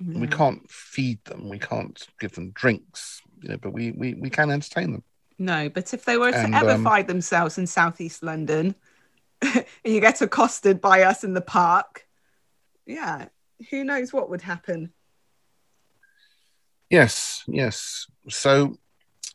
[0.00, 1.48] We can't feed them.
[1.48, 3.20] We can't give them drinks.
[3.42, 5.02] You know, but we we, we can entertain them.
[5.38, 8.74] No, but if they were to and, ever um, find themselves in southeast London,
[9.42, 12.06] and you get accosted by us in the park,
[12.86, 13.26] yeah,
[13.70, 14.92] who knows what would happen?
[16.90, 18.06] Yes, yes.
[18.28, 18.78] So,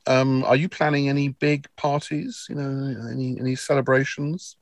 [0.07, 2.45] um, are you planning any big parties?
[2.49, 4.57] You know, any any celebrations?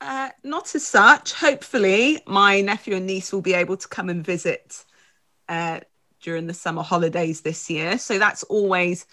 [0.00, 1.32] Uh, not as such.
[1.32, 4.84] Hopefully, my nephew and niece will be able to come and visit
[5.48, 5.80] uh,
[6.20, 7.98] during the summer holidays this year.
[7.98, 9.06] So that's always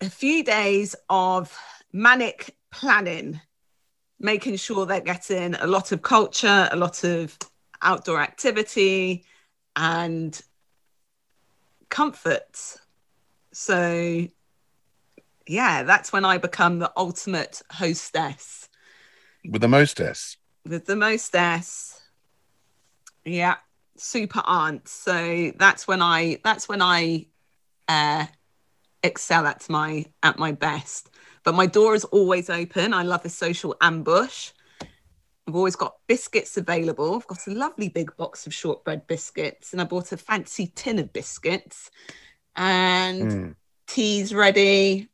[0.00, 1.56] a few days of
[1.92, 3.40] manic planning,
[4.18, 7.36] making sure they're getting a lot of culture, a lot of
[7.82, 9.24] outdoor activity,
[9.74, 10.40] and
[11.88, 12.78] comfort.
[13.52, 14.26] So,
[15.46, 18.68] yeah, that's when I become the ultimate hostess.
[19.48, 20.36] With the mostess.
[20.64, 22.00] With the mostess.
[23.24, 23.56] Yeah
[24.00, 27.26] super aunt so that's when i that's when i
[27.88, 28.26] uh
[29.06, 31.10] excel at my at my best.
[31.44, 32.92] But my door is always open.
[32.92, 34.50] I love a social ambush.
[35.48, 37.14] I've always got biscuits available.
[37.14, 40.98] I've got a lovely big box of shortbread biscuits and i bought a fancy tin
[40.98, 41.90] of biscuits
[42.56, 43.54] and mm.
[43.86, 45.08] tea's ready.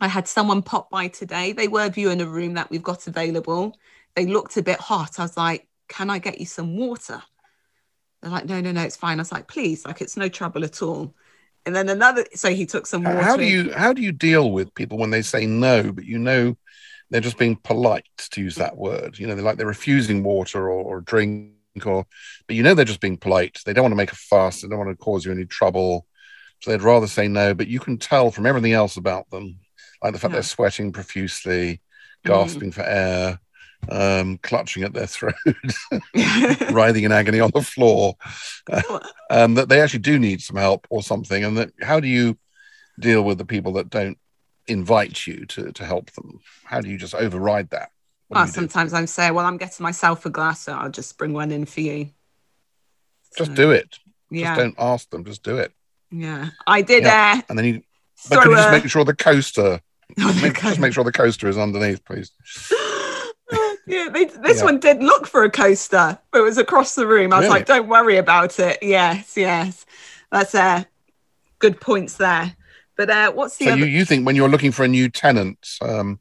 [0.00, 1.52] I had someone pop by today.
[1.52, 3.76] They were viewing a room that we've got available.
[4.14, 5.18] They looked a bit hot.
[5.18, 7.22] I was like can i get you some water
[8.22, 9.18] they're like, no, no, no, it's fine.
[9.18, 11.14] I was like, please, like it's no trouble at all.
[11.66, 13.20] And then another, so he took some water.
[13.20, 16.18] How do you how do you deal with people when they say no, but you
[16.18, 16.56] know
[17.10, 19.18] they're just being polite to use that word?
[19.18, 21.52] You know, they're like they're refusing water or, or drink
[21.84, 22.06] or,
[22.46, 23.60] but you know they're just being polite.
[23.64, 24.62] They don't want to make a fuss.
[24.62, 26.06] They don't want to cause you any trouble.
[26.60, 27.54] So they'd rather say no.
[27.54, 29.58] But you can tell from everything else about them,
[30.02, 30.36] like the fact yeah.
[30.36, 31.80] they're sweating profusely, mm.
[32.24, 32.74] gasping mm.
[32.74, 33.40] for air,
[33.90, 35.34] um, clutching at their throat,
[36.70, 38.16] writhing in agony on the floor,
[38.70, 38.82] uh,
[39.48, 41.44] that they actually do need some help or something.
[41.44, 42.38] And that how do you
[43.00, 44.18] deal with the people that don't
[44.66, 46.40] invite you to to help them?
[46.64, 47.90] How do you just override that?
[48.30, 51.50] Well, sometimes I'm saying, well, I'm getting myself a glass, so I'll just bring one
[51.50, 52.10] in for you.
[53.38, 53.98] Just So, do it.
[54.30, 55.24] Yeah, Just don't ask them.
[55.24, 55.72] Just do it.
[56.10, 56.50] yeah.
[56.66, 57.04] I did.
[57.04, 57.36] Yeah.
[57.38, 57.82] Uh, And then you.
[58.28, 59.80] But can you just make sure the coaster?
[60.18, 62.32] Oh, Make, just make sure the coaster is underneath, please.
[63.88, 64.64] Yeah, they, this Yeah.
[64.64, 67.32] one did look for a coaster, but it was across the room.
[67.32, 67.60] I was Really?
[67.60, 68.78] like, don't worry about it.
[68.82, 69.86] Yes, yes.
[70.30, 70.84] That's uh,
[71.58, 72.56] good points there.
[72.96, 73.78] But uh, what's the So other?
[73.80, 76.20] you, you think when you're looking for a new tenant, um,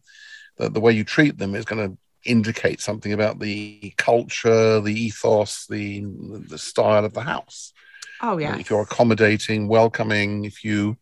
[0.57, 1.97] that the way you treat them is going to
[2.29, 6.03] indicate something about the culture, the ethos, the
[6.49, 7.73] the style of the house.
[8.21, 8.57] oh, yeah.
[8.57, 10.97] If you're accommodating, welcoming, if you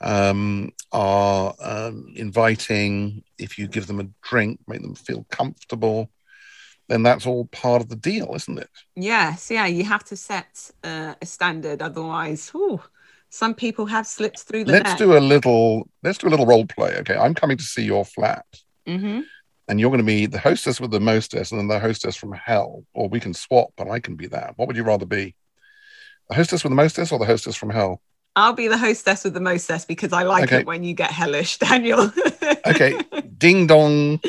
[0.00, 6.10] um, are um, inviting, if you give them a drink, make them feel comfortable,
[6.88, 8.70] then that's all part of the deal, isn't it?
[8.94, 9.66] Yes, yeah.
[9.66, 11.82] You have to set uh, a standard.
[11.82, 12.80] Otherwise, whew,
[13.30, 14.98] some people have slipped through the Let's net.
[14.98, 15.88] do a little.
[16.02, 16.96] Let's do a little role play.
[16.98, 18.46] Okay, I'm coming to see your flat.
[18.86, 19.20] hmm
[19.68, 22.32] and you're going to be the hostess with the mostess and then the hostess from
[22.32, 25.34] hell or we can swap but i can be that what would you rather be
[26.28, 28.00] the hostess with the mostess or the hostess from hell
[28.36, 30.60] I'll be the hostess with the mostess because I like Okay.
[30.60, 32.12] it when you get hellish, Daniel.
[32.66, 32.98] okay
[33.38, 34.20] ding dong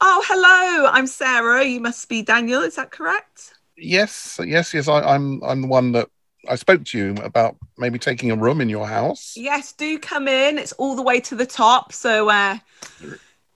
[0.00, 0.88] oh, hello.
[0.92, 1.64] I'm Sarah.
[1.64, 2.62] You must be Daniel.
[2.62, 3.54] Is that correct?
[3.80, 6.08] yes yes yes I, i'm i'm the one that
[6.48, 10.26] i spoke to you about maybe taking a room in your house Yes, do come
[10.26, 10.58] in.
[10.58, 11.92] It's all the way to the top.
[11.92, 12.58] So, uh,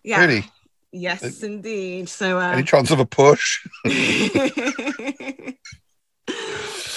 [0.05, 0.21] yeah.
[0.21, 0.45] really
[0.93, 2.09] Yes, indeed.
[2.09, 3.67] So, uh, any chance of a push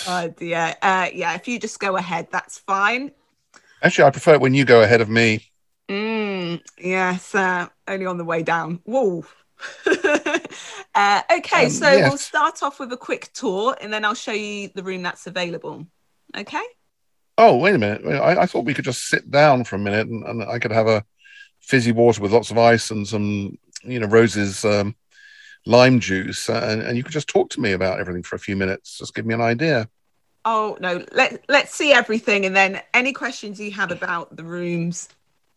[0.05, 0.75] oh dear.
[0.81, 3.11] Uh, yeah, if you just go ahead, that's fine.
[3.81, 5.41] actually i prefer it when you go ahead of me
[5.89, 8.79] Mm, yes, uh, only on the way down.
[8.85, 9.23] Whoa.
[10.95, 12.09] uh, okay, Um, so yes.
[12.09, 15.27] we'll start off with a quick tour and then I'll show you the room that's
[15.27, 15.85] available.
[16.35, 16.63] Okay.
[17.37, 20.07] oh wait a minute i, I thought we could just sit down for a minute
[20.07, 21.03] and, and i could have a
[21.61, 24.95] fizzy water with lots of ice and some you know rose's um,
[25.65, 28.55] lime juice and, and you could just talk to me about everything for a few
[28.55, 29.89] minutes just give me an idea
[30.45, 35.09] Oh no, let let's see everything and then any questions you have about the rooms,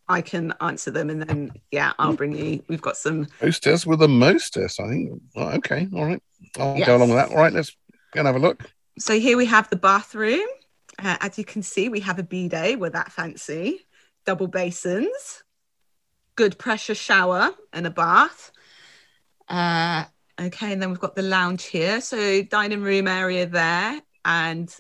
[0.09, 2.63] I can answer them and then yeah, I'll bring you.
[2.69, 6.23] We've got some hostess with a mostess i think oh, okay all right
[6.59, 6.87] i'll Yes.
[6.87, 7.77] go along with that all right let's
[8.13, 10.47] go and have a look so here we have the bathroom.
[10.99, 12.81] Uh, as you can see, we have a bidet.
[12.81, 13.87] We're that fancy.
[14.27, 15.45] Double basins,
[16.35, 18.51] good pressure shower and a bath.
[19.49, 20.05] Uh,
[20.41, 22.01] okay, and then we've got the lounge here.
[22.01, 24.73] So dining room area there, and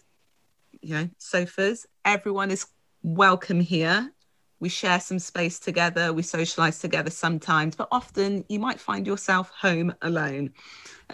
[0.81, 1.87] you know sofas.
[2.05, 2.67] Everyone is
[3.03, 4.13] welcome here.
[4.61, 6.13] We share some space together.
[6.13, 10.53] We socialize together sometimes, but often you might find yourself home alone.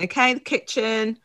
[0.01, 1.18] Okay, the kitchen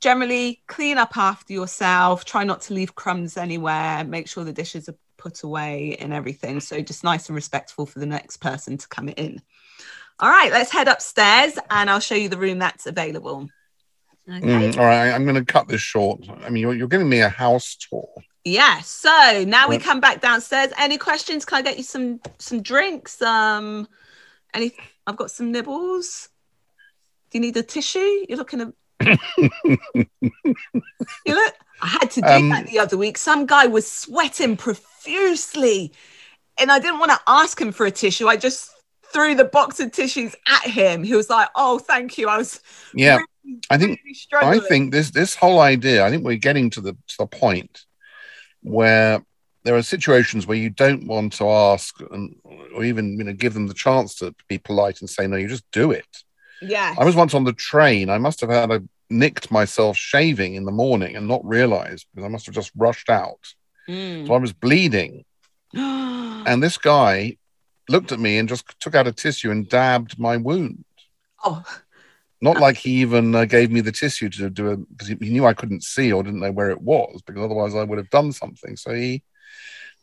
[0.00, 4.88] generally clean up after yourself try not to leave crumbs anywhere make sure the dishes
[4.88, 8.86] are put away and everything so just nice and respectful for the next person to
[8.86, 9.42] come in
[10.20, 13.48] all right let's head upstairs and i'll show you the room that's available
[14.28, 14.40] okay.
[14.40, 16.20] Mm, all right i'm going to cut this short.
[16.44, 18.08] I mean you're, you're giving me a house tour.
[18.44, 20.72] Yeah so now we come back downstairs.
[20.78, 21.44] Any questions?
[21.44, 23.20] Can i get you some some drinks?
[23.22, 23.88] Um
[24.54, 24.72] any
[25.06, 26.28] i've got some nibbles.
[27.30, 28.24] Do you need a tissue?
[28.28, 28.72] You're looking at
[31.26, 33.18] You look, I had to do Um, that the other week.
[33.18, 35.92] Some guy was sweating profusely,
[36.58, 38.26] and I didn't want to ask him for a tissue.
[38.26, 38.70] I just
[39.12, 41.02] threw the box of tissues at him.
[41.02, 42.60] He was like, "Oh, thank you." I was
[42.94, 44.00] yeah really, i think
[44.32, 44.46] really.
[44.46, 46.04] I think this this whole idea.
[46.04, 47.84] I think we're getting to the to the point
[48.62, 49.22] where
[49.64, 52.34] there are situations where you don't want to ask, and,
[52.74, 55.36] or even you know give them the chance to be polite and say no.
[55.36, 56.08] You just do it.
[56.60, 58.10] yeah, I was once on the train.
[58.10, 62.26] I must have had a nicked myself shaving in the morning and not realized because
[62.26, 63.40] I must have just rushed out.
[63.88, 64.26] Mm.
[64.26, 65.24] So I was bleeding,
[65.74, 67.36] and this guy
[67.88, 70.84] looked at me and just took out a tissue and dabbed my wound.
[71.44, 71.64] oh,
[72.40, 75.44] Not like he even uh, gave me the tissue to do it because he, knew
[75.46, 78.32] I couldn't see or didn't know where it was because otherwise I would have done
[78.32, 78.76] something.
[78.76, 79.22] So he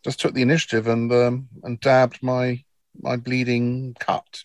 [0.04, 2.64] just took the initiative and um, and dabbed my
[3.02, 4.44] my bleeding cut.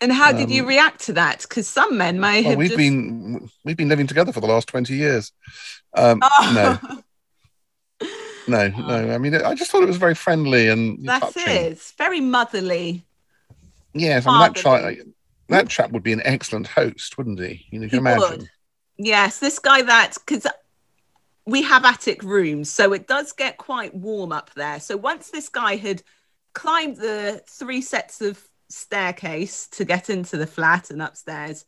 [0.00, 1.42] and how did you Um, react to that?
[1.42, 2.78] Because some men may Well, have we've just...
[2.78, 5.32] been we've been living together for the last twenty years.
[5.96, 6.52] Um, Oh.
[6.54, 6.98] No,
[8.46, 8.80] no, oh.
[8.80, 9.14] no.
[9.14, 11.52] I mean, I just thought it was very friendly and That's touching.
[11.52, 11.72] it.
[11.72, 13.04] It's very motherly.
[13.94, 15.06] Yes, I mean that chap,
[15.48, 17.66] that chap would be an excellent host, wouldn't he?
[17.70, 18.38] You know, you He imagine.
[18.38, 18.50] would.
[18.96, 20.46] Yes, this guy that because
[21.46, 24.80] we have attic rooms, so it does get quite warm up there.
[24.80, 26.02] So once this guy had
[26.54, 31.64] climbed the three sets of staircase to get into the flat and upstairs,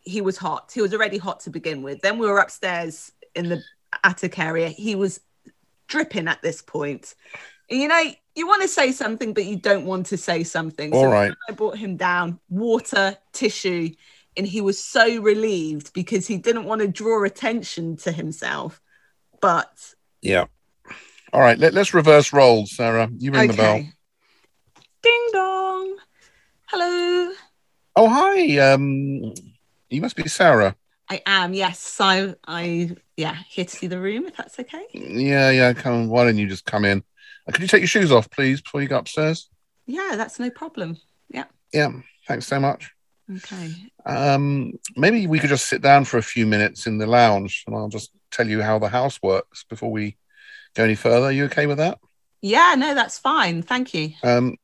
[0.00, 0.72] he was hot.
[0.74, 2.00] He was already hot to begin with.
[2.00, 3.62] Then we were upstairs in the
[4.02, 4.68] attic area.
[4.68, 5.20] He was
[5.90, 7.14] dripping at this point.
[7.68, 8.02] You know,
[8.34, 10.94] you want to say something, but you don't want to say something.
[10.94, 11.32] All so right.
[11.48, 13.90] I brought him down water, tissue,
[14.36, 18.80] and he was so relieved because he didn't want to draw attention to himself.
[19.42, 20.46] But Yeah.
[21.32, 21.58] All right.
[21.58, 23.10] Let, let's reverse roles, Sarah.
[23.18, 23.84] You ring the bell.
[25.02, 25.96] Ding dong.
[26.66, 27.32] Hello.
[27.96, 28.58] Oh, hi.
[28.58, 29.34] Um,
[29.88, 30.76] you must be Sarah.
[31.10, 31.96] I am, yes.
[32.00, 34.86] I I yeah, here to see the room if that's okay.
[34.94, 35.72] Yeah, yeah.
[35.72, 36.08] Come.
[36.08, 37.02] Why don't you just come in?
[37.48, 39.50] Uh, Could you take your shoes off, please, before you go upstairs?
[39.86, 40.96] Yeah, that's no problem.
[41.28, 41.44] Yeah.
[41.72, 41.90] Yeah.
[42.28, 42.92] Thanks so much.
[43.38, 43.74] Okay.
[44.06, 47.74] Um, maybe we could just sit down for a few minutes in the lounge, and
[47.74, 50.16] I'll just tell you how the house works before we
[50.74, 51.26] go any further.
[51.26, 51.98] Are you okay with that?
[52.40, 53.62] Yeah, no, that's fine.
[53.62, 54.12] Thank you.
[54.22, 54.56] Um,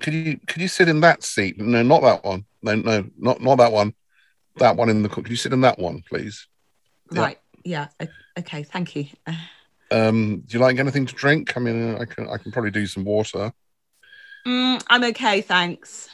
[0.00, 1.60] could you could you sit in that seat?
[1.60, 2.46] No, not that one.
[2.62, 3.94] No, no, not not that one.
[4.56, 5.08] That one in the.
[5.08, 6.46] Could you sit in that one, please?
[7.12, 7.20] Yeah.
[7.22, 7.38] Right.
[7.64, 7.88] Yeah.
[8.38, 8.62] Okay.
[8.62, 9.06] Thank you.
[9.90, 11.56] Um, do you like anything to drink?
[11.56, 13.52] I mean, I can I can probably do some water.
[14.46, 16.08] mm, I'm okay, thanks.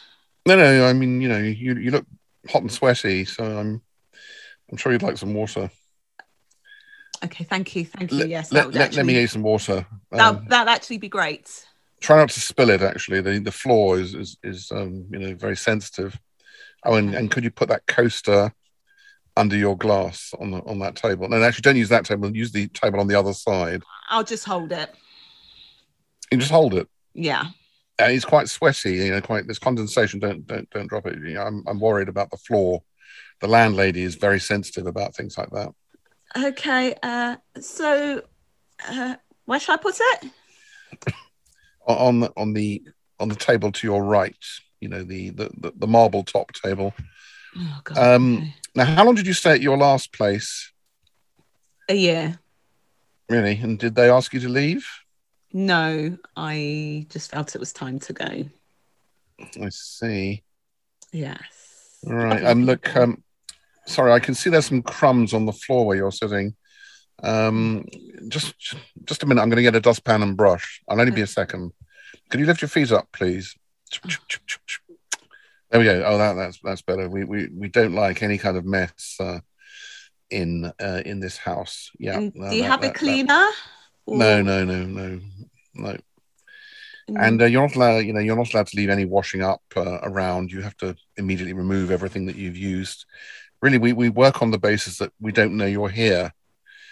[0.44, 0.84] No, no.
[0.86, 2.04] I mean, you know, you you look
[2.50, 3.80] hot and sweaty, so I'm
[4.70, 5.70] I'm sure you'd like some water.
[7.24, 7.86] Okay, thank you.
[7.86, 8.18] Thank you.
[8.18, 9.86] Let, yes, let, let, actually, let me get some water.
[10.10, 11.64] that Um, that'd actually be great.
[12.00, 12.82] try not to spill it.
[12.82, 16.18] Actually, the the floor is is, is um, you know very sensitive.
[16.84, 18.52] Oh, and, and could you put that coaster
[19.36, 21.28] under your glass on the, on that table?
[21.28, 22.34] No, actually, don't use that table.
[22.34, 23.82] Use the table on the other side.
[24.08, 24.90] I'll just hold it.
[26.30, 26.88] You just hold it.
[27.14, 27.46] Yeah.
[27.98, 28.94] And it's quite sweaty.
[28.94, 30.20] You know, quite there's condensation.
[30.20, 31.18] Don't don't don't drop it.
[31.18, 32.82] You know, I'm I'm worried about the floor.
[33.40, 35.70] The landlady is very sensitive about things like that.
[36.36, 36.94] Okay.
[37.02, 38.22] Uh, so,
[38.88, 40.30] uh, where should I put it?
[41.86, 42.84] On the on the
[43.18, 44.36] on the table to your right.
[44.80, 46.94] You know, the the the, marble top table.
[47.56, 47.98] Oh God.
[47.98, 48.54] Um, okay.
[48.74, 50.72] Now, how long did you stay at your last place?
[51.88, 52.38] A year.
[53.28, 53.58] Really?
[53.60, 54.86] And did they ask you to leave?
[55.52, 58.44] No, I just felt it was time to go.
[59.60, 60.42] I see.
[61.12, 61.98] Yes.
[62.06, 62.42] All right.
[62.42, 63.22] And look, um,
[63.86, 66.54] sorry, I can see there's some crumbs on the floor where you're sitting.
[67.22, 67.86] Um,
[68.28, 68.54] just,
[69.04, 69.42] just a minute.
[69.42, 70.80] I'm going to get a dustpan and brush.
[70.88, 71.72] I'll only be a second.
[72.30, 73.56] Can you lift your feet up, please?
[75.70, 76.02] There we go.
[76.04, 77.08] Oh, that, that's that's better.
[77.08, 79.40] We we we don't like any kind of mess uh,
[80.30, 81.90] in uh, in this house.
[81.98, 82.16] Yeah.
[82.18, 83.46] And do you that- have that- a cleaner?
[84.06, 85.20] No, no, no, no,
[85.74, 85.96] no.
[87.10, 89.42] Mm, and uh, you're not allowed you know you're not allowed to leave any washing
[89.42, 93.04] up uh, around you have to immediately remove everything that you've used
[93.62, 96.32] really we, we work on the basis that we don't know you're here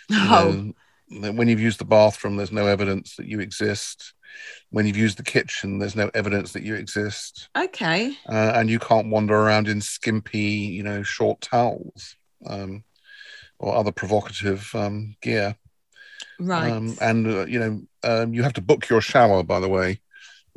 [0.08, 0.72] You oh,
[1.10, 4.14] know, when you've used the bathroom there's no evidence that you exist
[4.70, 8.16] when you've used the kitchen there's no evidence that you exist okay.
[8.28, 12.16] uh, and you can't wander around in skimpy you know short towels
[12.46, 12.84] um,
[13.58, 15.56] or other provocative um, gear
[16.40, 16.70] Right.
[16.70, 20.00] um, and uh, you know um, you have to book your shower by the way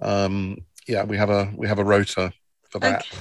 [0.02, 0.58] um,
[0.88, 2.32] yeah we have a we have a rota
[2.70, 3.18] for that okay.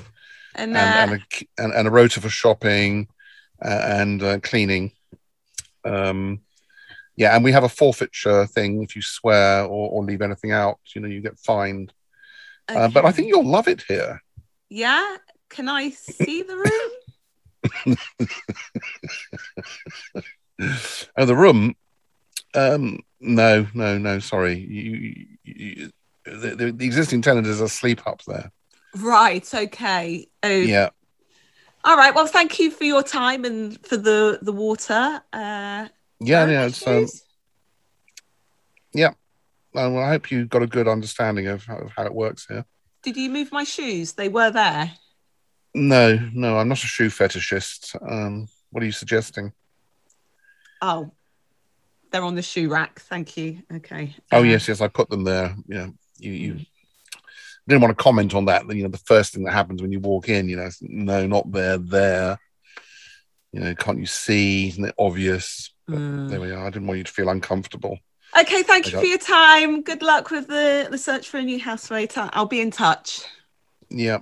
[0.55, 3.09] And, and, uh, and, a, and, and a rota for shopping
[3.65, 4.93] uh, and uh, cleaning
[5.85, 6.41] um,
[7.17, 10.79] yeah and we have a forfeiture thing if you swear or, or leave anything out
[10.95, 11.93] you know you get fined
[12.69, 14.23] uh, but i think you'll love it here
[14.69, 15.17] Yeah.
[15.49, 17.97] Can I see the room?
[21.17, 21.75] oh the room
[22.55, 25.91] um no no no sorry you, you, you
[26.25, 28.53] the, the, the existing tenant is asleep up there
[28.97, 29.53] right.
[29.53, 30.27] Okay.
[30.43, 30.91] Oh, yeah
[31.85, 32.15] All right.
[32.15, 35.23] Well, thank you for your time and for the the water.
[35.33, 35.89] Uh,
[36.21, 37.23] yeah yeah it's um, news.
[38.97, 39.11] uh,
[39.73, 42.65] well, i hope you got a good understanding of how, of how it works here
[43.03, 44.13] Did you move my shoes?
[44.13, 44.93] They were there.
[45.75, 49.53] no no i'm not a shoe fetishist um what are you suggesting
[50.83, 51.13] Oh,
[52.11, 53.01] they're on the shoe rack.
[53.01, 53.63] Thank you.
[53.71, 54.17] Okay.
[54.33, 56.61] oh Uh, yes yes i put them there yeah you you
[57.69, 60.01] didn't want to comment on that you know the first thing that happens when you
[60.01, 62.39] walk in you know no not there there
[63.53, 66.29] you know can't you see isn't it obvious mm.
[66.31, 67.99] there we are i didn't want you to feel uncomfortable
[68.39, 68.63] Okay.
[68.63, 69.83] Thank I you got- for your time.
[69.83, 72.17] Good luck with the the search for a new housemate.
[72.17, 73.23] I- I'll be in touch.
[73.89, 74.19] yeah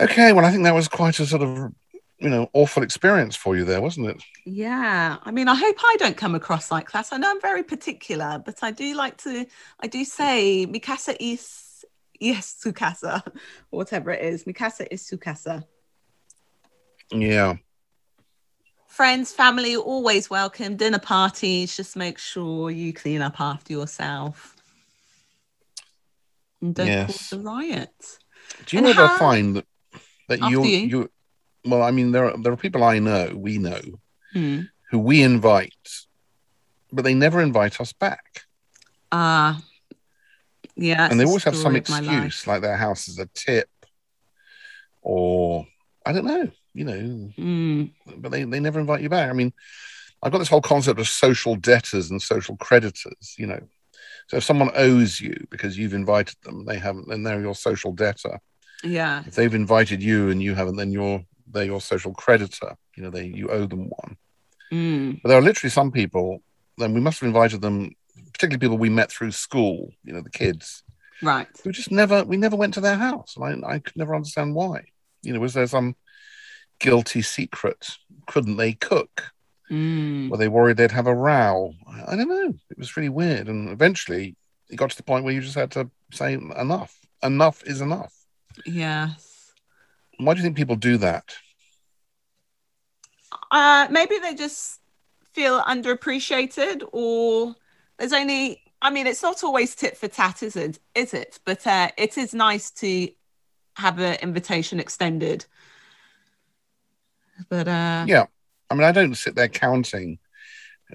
[0.00, 1.72] okay well i think that was quite a sort of
[2.20, 5.16] you know awful experience for you there wasn't it Yeah.
[5.22, 7.08] I mean, I hope I don't come across like that.
[7.12, 9.44] I know I'm very particular, but I do like to.
[9.84, 11.84] I do say Mikasa is
[12.18, 13.14] yes Sukasa,
[13.70, 14.44] or whatever it is.
[14.44, 15.64] Mikasa is Sukasa.
[17.12, 17.54] yeah
[18.98, 20.76] friends, family, always welcome.
[20.76, 24.56] Dinner parties, just make sure you clean up after yourself.
[26.60, 27.06] And don't Yes.
[27.06, 27.94] cause a riot.
[28.66, 29.66] do you And ever how- find that
[30.28, 30.64] that you.
[30.64, 31.10] you
[31.64, 33.80] well i mean there are there are people i know we know
[34.32, 34.60] Hmm.
[34.90, 35.88] who we invite
[36.94, 38.24] but they never invite us back
[39.12, 39.60] Ah, uh,
[40.76, 41.08] yeah.
[41.10, 43.70] And they always have some excuse, like their house is a tip,
[45.02, 45.66] or
[46.08, 47.32] I don't know, you know.
[47.38, 47.92] Mm.
[48.16, 49.28] But they, they never invite you back.
[49.28, 49.52] I mean,
[50.22, 53.60] I've got this whole concept of social debtors and social creditors, you know.
[54.28, 57.92] So if someone owes you because you've invited them, they haven't, then they're your social
[57.92, 58.40] debtor.
[58.82, 59.22] Yeah.
[59.26, 62.74] If they've invited you and you haven't, then you're they're your social creditor.
[62.96, 64.16] You know, they you owe them one.
[64.72, 65.20] Mm.
[65.22, 66.42] But there are literally some people,
[66.78, 67.94] then we must have invited them,
[68.32, 70.84] particularly people we met through school, you know, the kids.
[71.20, 71.48] Right.
[71.62, 73.36] Who just never we never went to their house.
[73.36, 74.84] And I, I could never understand why.
[75.28, 75.94] You know, was there some
[76.78, 77.98] guilty secret?
[78.26, 79.30] Couldn't they cook?
[79.70, 80.30] Mm.
[80.30, 81.74] Were they worried they'd have a row?
[81.86, 82.54] I don't know.
[82.70, 83.48] It was really weird.
[83.48, 84.36] And eventually
[84.70, 86.98] it got to the point where you just had to say enough.
[87.22, 88.14] Enough is enough.
[88.64, 89.52] Yes.
[90.16, 91.34] Why do you think people do that?
[93.50, 94.80] Uh, maybe they just
[95.34, 97.54] feel underappreciated, or
[97.98, 98.62] there's only.
[98.80, 100.78] I mean, it's not always tit for tat, is it?
[100.94, 101.38] Is it?
[101.44, 103.08] But uh, it is nice to
[103.78, 105.46] have an invitation extended.
[107.48, 108.26] But uh, yeah,
[108.68, 110.18] I mean, I don't sit there counting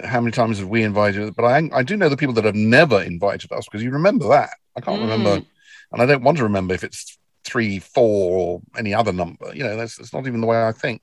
[0.04, 2.56] how many times have we invited, but I I do know the people that have
[2.56, 4.52] never invited us because you remember that.
[4.76, 5.04] I can't mm.
[5.04, 5.46] remember,
[5.92, 9.54] and I don't want to remember if it's three, four, or any other number.
[9.54, 11.02] You know, that's, that's not even the way I think.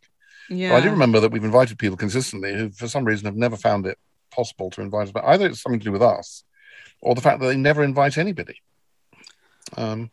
[0.49, 0.71] Yeah.
[0.71, 3.57] But I do remember that we've invited people consistently who, for some reason, have never
[3.57, 3.99] found it
[4.31, 5.13] possible to invite us.
[5.13, 6.45] But either it's something to do with us,
[7.01, 8.61] or the fact that they never invite anybody.
[9.77, 10.11] Um,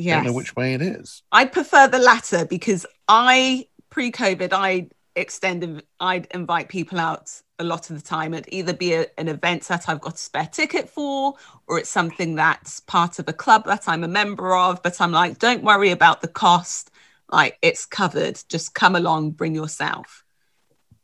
[0.00, 1.22] yeah, don't know which way it is.
[1.32, 7.90] I prefer the latter because I pre-COVID I extend I'd invite people out a lot
[7.90, 8.32] of the time.
[8.32, 11.34] It'd either be a, an event that I've got a spare ticket for,
[11.66, 14.82] or it's something that's part of a club that I'm a member of.
[14.82, 16.90] But I'm like, don't worry about the cost.
[17.30, 18.40] Like it's covered.
[18.48, 20.24] Just come along, bring yourself.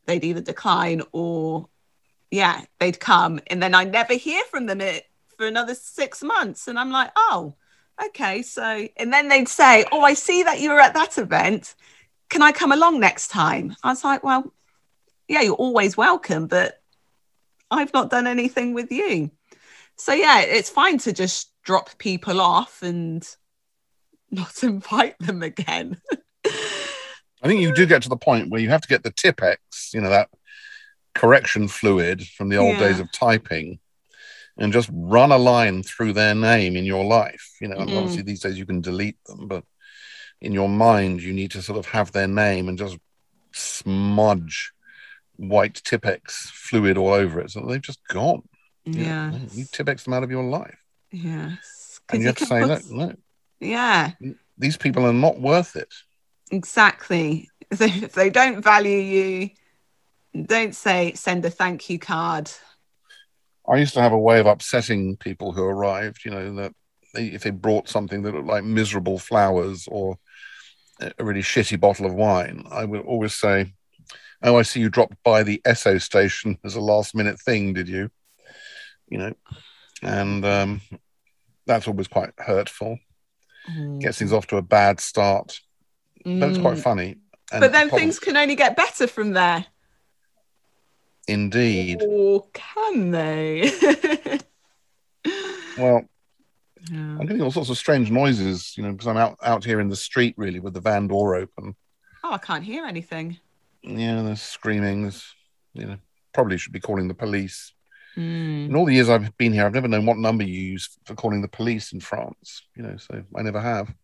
[0.07, 1.69] They'd either decline or,
[2.31, 5.05] yeah, they'd come, and then I never hear from them it,
[5.37, 6.69] for another six months.
[6.69, 7.55] And I'm like, oh,
[8.05, 8.43] okay.
[8.43, 11.75] So, and then they'd say, oh, I see that you were at that event.
[12.29, 13.77] Can I come along next time?
[13.83, 14.53] I was like, well,
[15.29, 16.81] yeah, you're always welcome, but
[17.71, 19.31] I've not done anything with you.
[19.97, 23.27] So yeah, it's fine to just drop people off and
[24.31, 26.01] not invite them again.
[26.45, 29.93] I think you do get to the point where you have to get the Tipp-Ex,
[29.93, 30.31] you know, that
[31.15, 32.81] correction fluid from the old yeah.
[32.81, 33.79] days of typing,
[34.59, 37.57] and just run a line through their name in your life.
[37.61, 37.97] You know, mm-hmm.
[37.97, 39.65] obviously these days you can delete them, but
[40.41, 42.99] in your mind you need to sort of have their name and just
[43.53, 44.73] smudge
[45.37, 47.51] white Tipp-Ex fluid all over it.
[47.51, 48.43] So they've just gone.
[48.85, 49.33] Yeah.
[49.33, 50.79] You, you Tipp-Ex them out of your life.
[51.11, 52.01] Yes.
[52.11, 53.19] And you, have to say, look, look.
[53.61, 54.13] Yeah.
[54.59, 55.93] These people are not worth it.
[56.51, 57.51] Exactly.
[57.69, 59.51] If they don't value you,
[60.41, 62.49] don't say send a thank you card.
[63.69, 66.73] I used to have a way of upsetting people who arrived, you know, that
[67.15, 70.19] they, if they brought something that looked like miserable flowers or
[71.01, 73.73] a really shitty bottle of wine, I would always say,
[74.43, 77.89] oh, I see you dropped by the Esso station as a last minute thing, did
[77.89, 78.11] you?
[79.09, 79.35] You know,
[80.03, 80.81] and um,
[81.67, 82.99] that's always quite hurtful.
[83.71, 84.01] Mm.
[84.01, 85.61] Gets things off to a bad start,
[86.25, 86.41] mm.
[86.41, 86.83] but it's quite mm.
[86.83, 87.17] funny.
[87.53, 89.65] And but then things can only get better from there.
[91.29, 92.03] Indeed.
[92.07, 93.71] Or can they?
[95.79, 96.03] well,
[96.91, 96.99] yeah.
[96.99, 99.89] I'm getting all sorts of strange noises, you know, because I'm out out here in
[99.89, 101.75] the street really with the van door open.
[102.23, 103.39] Oh, I can't hear anything
[103.87, 105.03] yeah, there's screaming.
[105.03, 105.35] There's,
[105.75, 105.97] you know,
[106.33, 107.73] probably should be calling the police.
[108.17, 108.69] Mm.
[108.69, 111.15] In all the years I've been here, I've never known what number you use for
[111.15, 112.63] calling the police in France.
[112.75, 113.95] You know, so I never have.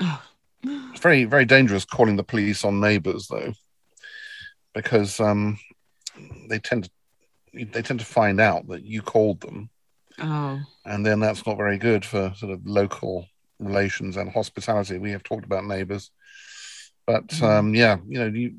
[0.00, 0.22] Oh.
[0.62, 3.52] It's very, very dangerous calling the police on neighbours, though,
[4.74, 5.58] because um,
[6.48, 6.90] they tend to
[7.52, 9.70] they tend to find out that you called them,
[10.18, 10.60] oh.
[10.84, 13.26] and then that's not very good for sort of local
[13.58, 14.98] relations and hospitality.
[14.98, 16.10] We have talked about neighbours,
[17.06, 17.42] but mm.
[17.42, 18.56] um, yeah, you know, you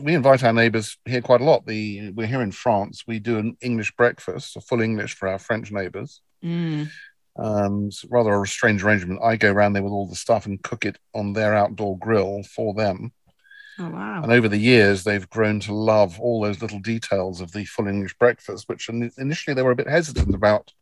[0.00, 1.66] we invite our neighbours here quite a lot.
[1.66, 3.04] The we're here in France.
[3.06, 6.20] We do an English breakfast, a full English for our French neighbours.
[6.42, 6.88] Mm.
[7.36, 9.20] Um, it's rather a strange arrangement.
[9.22, 12.42] I go around there with all the stuff and cook it on their outdoor grill
[12.42, 13.12] for them.
[13.78, 14.22] Oh wow!
[14.22, 17.86] And over the years, they've grown to love all those little details of the full
[17.86, 20.72] English breakfast, which initially they were a bit hesitant about.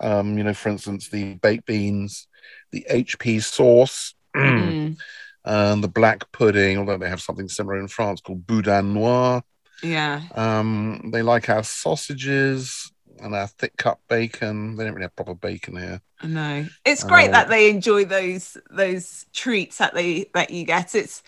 [0.00, 2.28] Um, you know, for instance, the baked beans,
[2.70, 4.14] the HP sauce.
[4.34, 4.96] Mm
[5.44, 9.42] and the black pudding, although they have something similar in France called boudin noir.
[9.82, 10.22] Yeah.
[10.34, 14.76] Um, they like our sausages and our thick cut bacon.
[14.76, 16.02] They don't really have proper bacon here.
[16.22, 20.94] No, it's great uh, that they enjoy those those treats that they that you get.
[20.94, 21.22] It's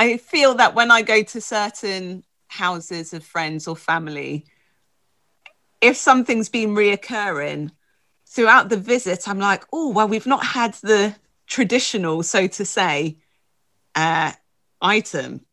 [0.00, 4.46] I feel that when I go to certain houses of friends or family,
[5.82, 7.70] if something's been reoccurring
[8.26, 11.14] throughout the visit, I'm like, oh, well, we've not had the
[11.46, 13.18] traditional, so to say,
[13.94, 14.32] uh,
[14.80, 15.44] item.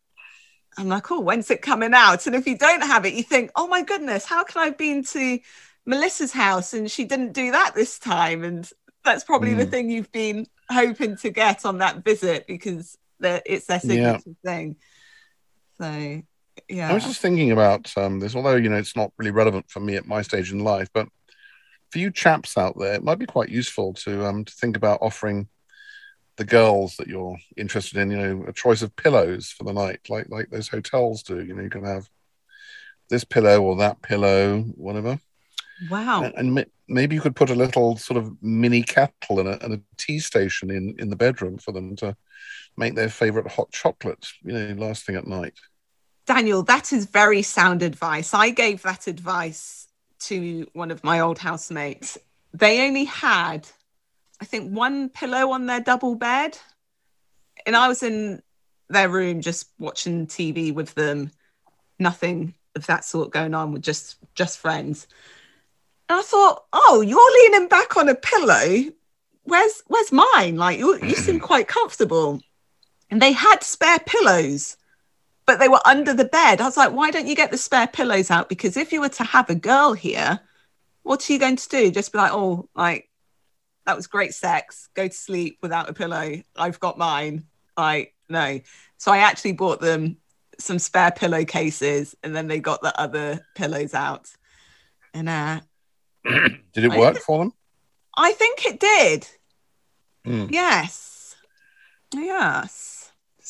[0.77, 2.25] I'm like, oh, when's it coming out?
[2.25, 4.77] And if you don't have it, you think, oh my goodness, how can I have
[4.77, 5.39] been to
[5.85, 8.45] Melissa's house and she didn't do that this time?
[8.45, 8.71] And
[9.03, 9.57] that's probably mm.
[9.57, 14.51] the thing you've been hoping to get on that visit because it's their signature yeah.
[14.51, 14.75] thing.
[15.79, 16.21] So
[16.69, 16.89] yeah.
[16.89, 19.79] I was just thinking about um, this, although you know it's not really relevant for
[19.79, 21.07] me at my stage in life, but
[21.91, 24.99] for you chaps out there, it might be quite useful to um, to think about
[25.01, 25.47] offering
[26.37, 30.01] the girls that you're interested in, you know, a choice of pillows for the night,
[30.09, 31.43] like like those hotels do.
[31.43, 32.09] You know, you can have
[33.09, 35.19] this pillow or that pillow, whatever.
[35.89, 36.23] Wow.
[36.23, 39.73] And, and maybe you could put a little sort of mini kettle and a, and
[39.75, 42.15] a tea station in in the bedroom for them to
[42.77, 45.53] make their favorite hot chocolate, you know, last thing at night.
[46.25, 48.33] Daniel, that is very sound advice.
[48.33, 49.87] I gave that advice
[50.19, 52.17] to one of my old housemates.
[52.53, 53.67] They only had,
[54.41, 56.57] I think, one pillow on their double bed.
[57.65, 58.41] And I was in
[58.89, 61.31] their room just watching TV with them.
[61.99, 65.07] Nothing of that sort going on with just just friends.
[66.09, 68.91] And I thought, oh, you're leaning back on a pillow.
[69.43, 70.57] Where's where's mine?
[70.57, 72.41] Like you, you seem quite comfortable.
[73.09, 74.77] And they had spare pillows
[75.47, 76.59] but they were under the bed.
[76.59, 78.49] I was like, why don't you get the spare pillows out?
[78.49, 80.41] Because if you were to have a girl here,
[81.03, 81.89] what are you going to do?
[81.89, 83.09] Just be like, oh, like
[83.85, 84.89] that was great sex.
[84.93, 86.41] Go to sleep without a pillow.
[86.57, 87.45] I've got mine.
[87.77, 88.59] Like, no.
[88.97, 90.17] So I actually bought them
[90.59, 94.29] some spare pillowcases and then they got the other pillows out.
[95.13, 95.61] And uh
[96.73, 97.53] did it work I, for them?
[98.17, 99.27] I think it did.
[100.25, 100.51] Mm.
[100.51, 101.37] Yes.
[102.13, 102.96] Yes.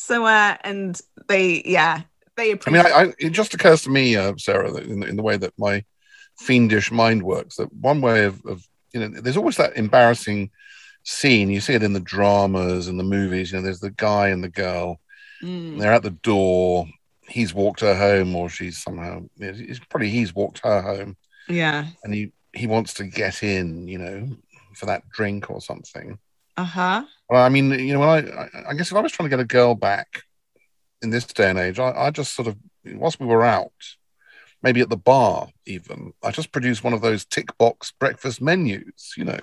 [0.08, 0.98] So, uh, and
[1.28, 2.04] they, yeah,
[2.38, 2.54] they.
[2.54, 5.22] I mean, I, I, it just occurs to me, uh, Sarah, that in, in the
[5.22, 5.84] way that my
[6.40, 10.50] fiendish mind works, that one way of, of, you know, there's always that embarrassing
[11.04, 11.50] scene.
[11.50, 13.52] You see it in the dramas and the movies.
[13.52, 15.02] You know, there's the guy and the girl.
[15.44, 15.78] Mm.
[15.78, 16.88] They're at the door.
[17.28, 19.26] He's walked her home, or she's somehow.
[19.38, 21.18] It's probably he's walked her home.
[21.50, 21.88] Yeah.
[22.06, 24.38] And he he wants to get in, you know,
[24.74, 26.18] for that drink or something.
[26.56, 27.04] Uh huh.
[27.30, 29.42] Well, I mean, you know, when I, I guess if I was trying to get
[29.42, 30.24] a girl back
[31.02, 33.72] in this day and age, I, I just sort of, whilst we were out,
[34.64, 39.14] maybe at the bar even, I just produced one of those tick box breakfast menus,
[39.18, 39.40] you know,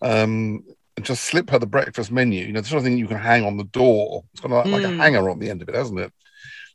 [0.00, 0.64] um,
[0.96, 3.18] and just slip her the breakfast menu, you know, the sort of thing you can
[3.18, 4.24] hang on the door.
[4.32, 4.72] It's got like, mm.
[4.72, 4.98] like a hmm.
[4.98, 6.12] hanger on the end of it, hasn't it?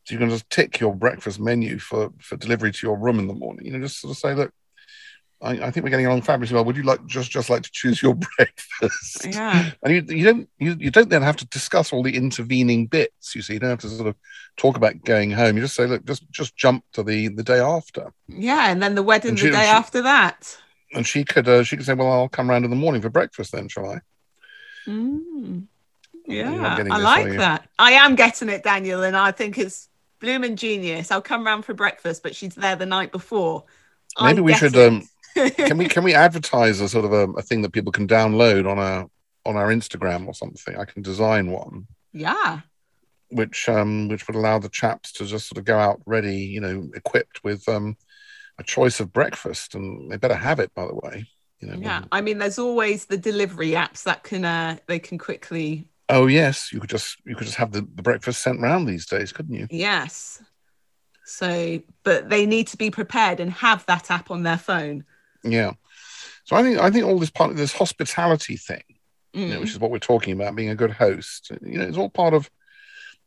[0.06, 3.28] So you can just tick your breakfast menu for for delivery to your room in
[3.28, 3.66] the morning.
[3.66, 4.54] You know, just sort of say, look,
[5.42, 6.66] I, I, think we're getting along fabulously well.
[6.66, 9.26] Would you like just just like to choose your breakfast?
[9.26, 9.72] Yeah.
[9.84, 13.36] And you, you don't you, you don't then have to discuss all the intervening bits.
[13.36, 14.16] You see, you don't have to sort of
[14.56, 15.56] talk about going home.
[15.56, 18.12] You just say, look, just just jump to the the day after.
[18.28, 20.58] Yeah, and then the wedding the day she, after that.
[20.94, 23.10] And she could uh, she could say, well, I'll come round in the morning for
[23.10, 24.00] breakfast then, shall I?
[24.88, 25.68] Mm.
[26.26, 27.70] Yeah, I like that.
[27.80, 29.88] I am getting it, Daniel, and I think it's
[30.20, 31.12] blooming genius.
[31.12, 33.64] I'll come round for breakfast, but she's there the night before.
[34.20, 37.42] Maybe I we should um can we can we advertise a sort of a, a,
[37.42, 39.08] thing that people can download on our
[39.46, 40.78] on our Instagram or something?
[40.78, 41.88] I can design one.
[42.14, 42.62] Yeah.
[43.30, 46.62] Which um which would allow the chaps to just sort of go out ready, you
[46.62, 47.98] know, equipped with um
[48.60, 51.28] a choice of breakfast, and they better have it, by the way.
[51.60, 51.78] You know.
[51.80, 55.88] Yeah, I mean, there's always the delivery apps that can uh they can quickly.
[56.10, 59.06] Oh yes, you could just you could just have the, the breakfast sent round these
[59.06, 59.68] days, couldn't you?
[59.70, 60.42] Yes.
[61.26, 65.04] So, but they need to be prepared and have that app on their phone.
[65.52, 65.74] Yeah.
[66.46, 68.84] So I think I think all this part of this hospitality thing,
[69.36, 69.42] mm.
[69.42, 69.74] you know, which mm.
[69.74, 72.50] is what we're talking about, being a good host, you know, it's all part of.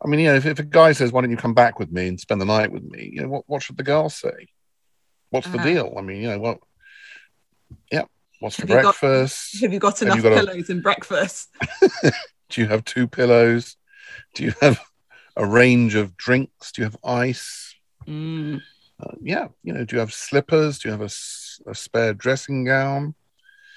[0.02, 1.92] I mean, you know, if, if a guy says, "Why don't you come back with
[1.92, 4.48] me and spend the night with me?" You know, what what should the girl say?
[5.28, 5.58] What's uh-huh.
[5.58, 5.94] the deal?
[5.98, 6.58] I mean, you know, what?
[7.92, 8.04] Yeah,
[8.38, 9.52] what's for have breakfast?
[9.54, 11.48] got, have you got enough you got pillows a, and breakfast?
[12.48, 13.76] do you have two pillows?
[14.34, 14.80] Do you have
[15.36, 16.72] a range of drinks?
[16.72, 17.74] Do you have ice?
[18.06, 18.62] Mm.
[18.98, 20.78] Uh, yeah, you know, do you have slippers?
[20.78, 21.08] Do you have a
[21.66, 23.14] a spare dressing gown?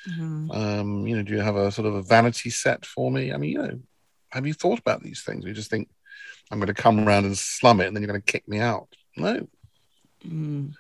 [0.08, 0.52] Mm-hmm.
[0.52, 3.32] Um, you know, do you have a sort of a vanity set for me?
[3.32, 3.80] I mean, you know,
[4.30, 5.46] have you thought about these things?
[5.46, 5.90] You just think
[6.52, 8.60] I'm going to come around and slum it, and then you're going to kick me
[8.60, 8.88] out.
[9.16, 9.48] No.
[10.28, 10.74] Mm.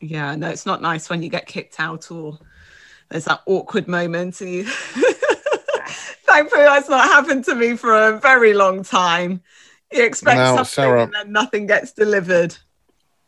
[0.00, 2.38] Yeah, no, it's not nice when you get kicked out or
[3.10, 4.40] there's that awkward moment.
[4.40, 4.64] And you...
[6.24, 9.42] Thankfully, that's not happened to me for a very long time.
[9.92, 12.56] You expect now, something Sarah, and then nothing gets delivered.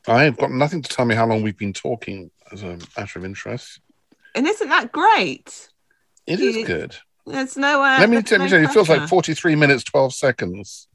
[0.07, 3.24] I've got nothing to tell me how long we've been talking as a matter of
[3.24, 3.80] interest.
[4.34, 5.68] And isn't that great?
[6.26, 6.96] It you, is good.
[7.26, 7.82] There's no.
[7.82, 10.88] Uh, let me, tell, no you, it feels like 43 minutes, 12 seconds.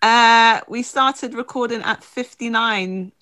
[0.00, 3.12] Uh, we started recording at 59.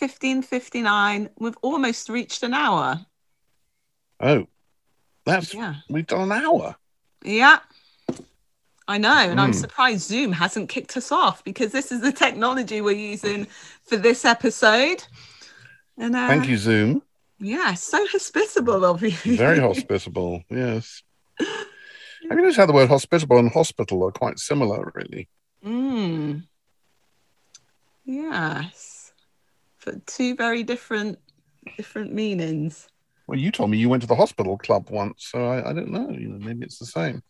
[0.00, 1.28] 15.59.
[1.38, 3.04] We've almost reached an hour.
[4.20, 4.46] Oh,
[5.24, 5.76] that's Yeah.
[5.88, 6.76] we've done an hour.
[7.24, 7.60] Yeah.
[8.88, 9.16] I know.
[9.16, 9.58] And I'm Hmm.
[9.58, 13.46] surprised Zoom hasn't kicked us off because this is the technology we're using
[13.84, 15.04] for this episode.
[15.98, 17.02] And uh, Thank you, Zoom.
[17.38, 19.36] Yeah, so hospitable of you.
[19.36, 20.42] Very hospitable.
[20.48, 21.02] Yes.
[21.38, 21.58] Have
[22.30, 25.28] you noticed how the word hospitable and hospital are quite similar, really?
[25.64, 26.44] Mm.
[28.04, 29.12] Yes.
[29.78, 31.18] For two very different
[31.76, 32.88] different meanings.
[33.26, 35.90] Well, you told me you went to the hospital club once, so I, I don't
[35.90, 36.10] know.
[36.10, 37.22] You know, maybe it's the same.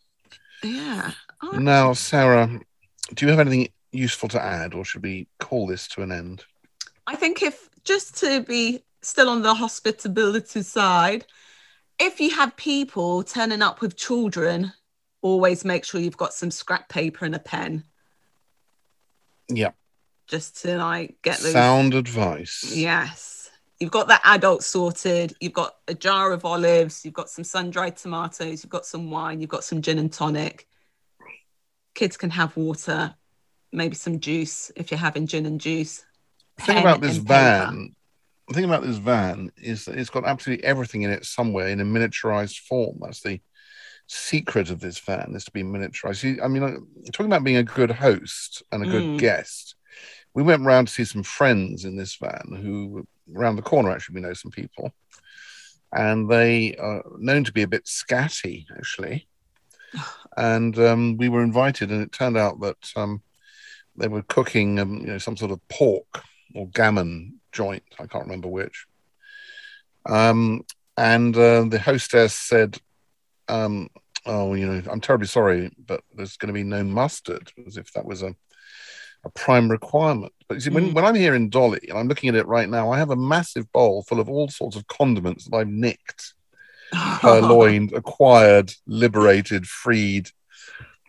[0.62, 1.12] Yeah.
[1.42, 2.60] Oh, Now, Sarah,
[3.14, 6.44] do you have anything useful to add, or should we call this to an end?
[7.06, 11.26] I think if just to be still on the hospitability side,
[11.98, 14.72] if you have people turning up with children,
[15.20, 17.84] always make sure you've got some scrap paper and a pen
[19.48, 19.70] Yeah.
[20.26, 21.52] just to like get those.
[21.52, 22.64] Sound advice.
[22.74, 23.50] Yes.
[23.78, 25.34] You've got that adult sorted.
[25.40, 27.04] You've got a jar of olives.
[27.04, 28.62] You've got some sun dried tomatoes.
[28.62, 29.40] You've got some wine.
[29.40, 30.68] You've got some gin and tonic.
[31.94, 33.14] Kids can have water,
[33.72, 36.04] maybe some juice if you're having gin and juice.
[36.58, 37.28] The thing about this paper.
[37.28, 37.94] van,
[38.48, 41.80] the thing about this van is that it's got absolutely everything in it somewhere in
[41.80, 42.98] a miniaturized form.
[43.00, 43.40] That's the
[44.06, 46.42] secret of this van is to be miniaturized.
[46.42, 49.18] I mean, talking about being a good host and a good Mm.
[49.18, 49.74] guest.
[50.34, 54.16] We went round to see some friends in this van who around the corner actually
[54.16, 54.92] we know some people.
[55.94, 59.28] And they are known to be a bit scatty, actually.
[60.38, 63.22] And um, we were invited, and it turned out that um,
[63.94, 66.24] they were cooking, um, you know, some sort of pork
[66.54, 67.82] or gammon joint.
[67.98, 68.86] I can't remember which.
[70.06, 70.64] Um,
[70.96, 72.78] and uh, the hostess said,
[73.48, 73.88] um,
[74.26, 77.92] "Oh, you know, I'm terribly sorry, but there's going to be no mustard, as if
[77.92, 78.34] that was a
[79.24, 80.94] a prime requirement." But you see, when, Mm.
[80.94, 83.16] when I'm here in Dolly and I'm looking at it right now, I have a
[83.16, 86.34] massive bowl full of all sorts of condiments that I've nicked,
[87.20, 90.28] purloined, acquired, liberated, freed,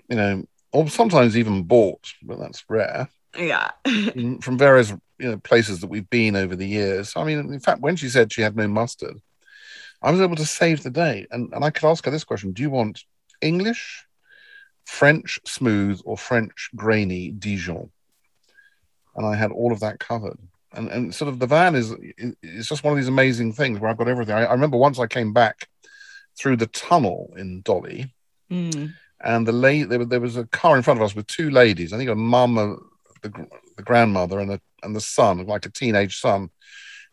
[0.09, 3.71] you know, or sometimes even bought, but that's rare yeah.
[4.41, 7.13] from various you know places that we've been over the years.
[7.15, 9.21] I mean, in fact, when she said she had no mustard,
[10.01, 12.51] I was able to save the day, and and I could ask her this question:
[12.51, 13.03] Do you want
[13.41, 14.05] English,
[14.85, 17.89] French smooth, or French grainy Dijon?
[19.15, 20.39] And I had all of that covered.
[20.73, 21.93] And and sort of the van is
[22.41, 24.35] it's just one of these amazing things where I've got everything.
[24.35, 25.69] I, I remember once I came back
[26.37, 28.13] through the tunnel in Dolly,
[28.51, 28.93] Mm.
[29.23, 31.93] and the lady there, there was a car in front of us with two ladies.
[31.93, 32.75] I think a mum, a,
[33.23, 33.47] the,
[33.77, 36.49] the grandmother, and a and the son, like a teenage son.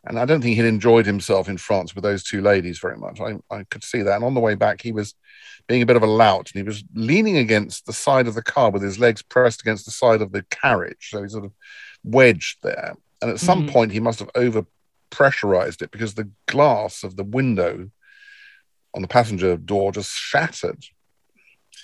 [0.03, 3.19] And I don't think he'd enjoyed himself in France with those two ladies very much.
[3.21, 4.15] I, I could see that.
[4.15, 5.13] And on the way back, he was
[5.67, 8.41] being a bit of a lout, and he was leaning against the side of the
[8.41, 11.51] car with his legs pressed against the side of the carriage, so he's sort of
[12.03, 12.95] wedged there.
[13.21, 13.69] And at some Mhm.
[13.71, 14.65] point, he must have over
[15.11, 17.91] pressurized it because the glass of the window
[18.95, 20.83] on the passenger door just shattered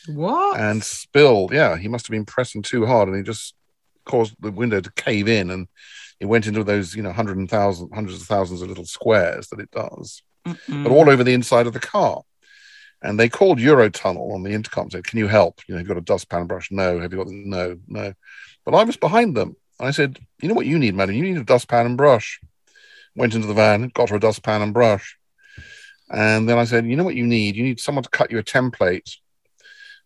[0.07, 0.59] What?
[0.59, 1.53] and spilled.
[1.53, 3.53] Yeah, he must have been pressing too hard, and he just
[4.08, 5.68] caused the window to cave in, and
[6.20, 9.49] it went into those, you know, hundred and thousand, hundreds of thousands of little squares
[9.49, 10.84] that it does, Mm-mm.
[10.84, 12.24] but all over the inside of the car.
[13.03, 15.62] And they called Eurotunnel on the intercom, said, "Can you help?
[15.68, 16.72] You know, you've got a dustpan and brush?
[16.72, 16.99] No.
[16.99, 18.14] Have you got no, no?"
[18.66, 19.55] But I was behind them.
[19.80, 21.16] I said, "You know what you need, madam?
[21.16, 22.39] You need a dustpan and brush."
[23.16, 25.18] Went into the van, got her a dustpan and brush,
[26.10, 27.55] and then I said, "You know what you need?
[27.55, 29.18] You need someone to cut you a template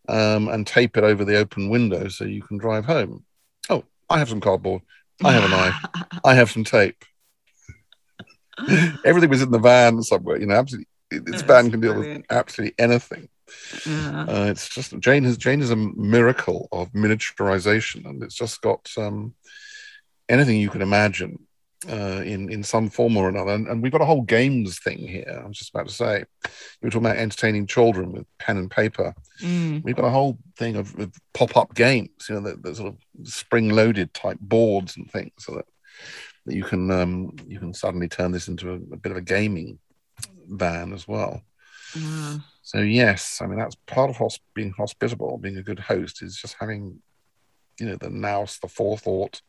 [0.07, 3.23] um, and tape it over the open window so you can drive home.
[4.11, 4.81] I have some cardboard.
[5.23, 5.75] I have a knife.
[6.25, 7.03] I have some tape.
[9.05, 10.39] Everything was in the van somewhere.
[10.39, 10.87] You know, absolutely.
[11.09, 12.25] This van can deal brilliant.
[12.29, 13.29] with absolutely anything.
[13.85, 14.25] Yeah.
[14.27, 18.89] Uh, it's just Jane has Jane is a miracle of miniaturization, and it's just got
[18.97, 19.33] um,
[20.29, 21.39] anything you can imagine
[21.89, 23.51] uh, in in some form or another.
[23.51, 25.41] And, and we've got a whole games thing here.
[25.43, 28.69] I was just about to say, you were talking about entertaining children with pen and
[28.69, 29.13] paper.
[29.41, 29.83] Mm.
[29.83, 33.27] We've got a whole thing of, of pop-up games, you know, the, the sort of
[33.27, 35.65] spring-loaded type boards and things, so that,
[36.45, 39.21] that you can um, you can suddenly turn this into a, a bit of a
[39.21, 39.79] gaming
[40.47, 41.41] van as well.
[41.95, 42.37] Yeah.
[42.61, 46.37] So yes, I mean that's part of hosp- being hospitable, being a good host, is
[46.37, 47.01] just having,
[47.79, 49.41] you know, the nous, the forethought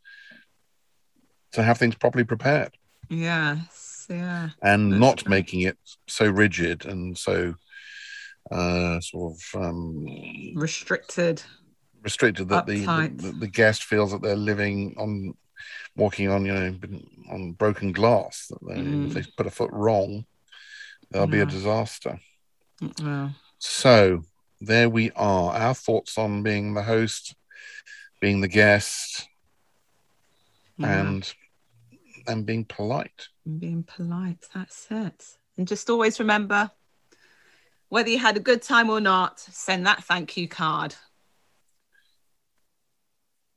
[1.53, 2.77] to have things properly prepared
[3.09, 4.07] Yes.
[4.09, 4.51] Yeah.
[4.63, 5.79] and not making it
[6.09, 7.55] so rigid and so
[8.51, 10.07] uh, sort of um,
[10.55, 11.43] Restricted.
[12.03, 12.85] restricted that the,
[13.17, 15.35] the the guest feels that they're living on
[15.97, 16.75] walking on you know
[17.31, 19.07] on broken glass that they, Mm.
[19.07, 20.25] if they put a foot wrong
[21.11, 22.19] there'll be a disaster
[23.59, 24.23] so
[24.61, 27.35] there we are our thoughts on being the host
[28.21, 29.29] being the guest
[30.79, 31.33] and
[32.27, 33.29] and being polite.
[33.47, 34.47] And being polite.
[34.55, 35.25] That's it.
[35.57, 36.71] And just always remember
[37.89, 40.95] whether you had a good time or not, send that thank you card.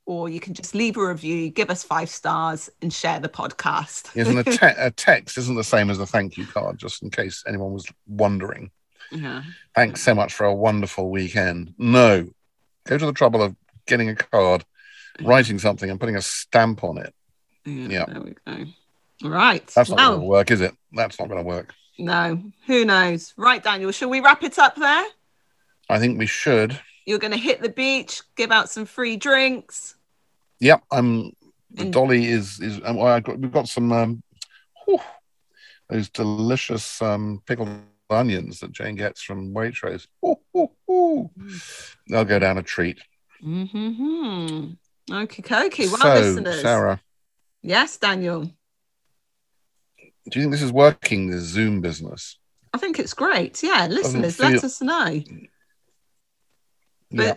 [0.04, 4.14] Or you can just leave a review, give us five stars, and share the podcast.
[4.14, 7.08] Isn't a, te- a text isn't the same as a thank you card, just in
[7.10, 8.70] case anyone was wondering.
[9.10, 9.42] yeah.
[9.74, 11.72] Thanks so much for a wonderful weekend.
[11.78, 12.28] No,
[12.86, 13.56] go to the trouble of
[13.86, 14.66] getting a card,
[15.22, 17.14] writing something, and putting a stamp on it.
[17.66, 18.04] Yeah.
[18.06, 18.66] There we go.
[19.28, 19.66] Right.
[19.74, 20.74] That's not well, going to work, is it?
[20.92, 21.74] That's not going to work.
[21.98, 23.32] no, who knows?
[23.36, 25.04] Right, Daniel, shall we wrap it up there?
[25.88, 26.78] I think we should.
[27.06, 29.94] You're going to hit the beach, give out some free drinks.
[30.60, 31.32] Yep, I'm.
[31.70, 32.80] The And- dolly is is.
[32.84, 34.22] Um, well, I got, we've got some um,
[34.84, 35.00] whew,
[35.88, 37.68] those delicious um, pickled
[38.10, 40.06] onions that Jane gets from Waitrose.
[40.24, 41.30] Ooh, ooh, ooh.
[42.08, 42.98] They'll go down a treat.
[43.44, 44.72] Mm-hmm.
[45.12, 45.86] Okay, okay.
[45.88, 46.62] Well, so, listeners.
[46.62, 47.00] Sarah,
[47.66, 48.42] Yes, Daniel.
[50.30, 51.28] do you think this is working?
[51.30, 52.38] the Zoom business?
[52.72, 53.60] I think it's great.
[53.62, 55.22] Yeah, listeners, feel- let us know.
[57.10, 57.36] But Yeah.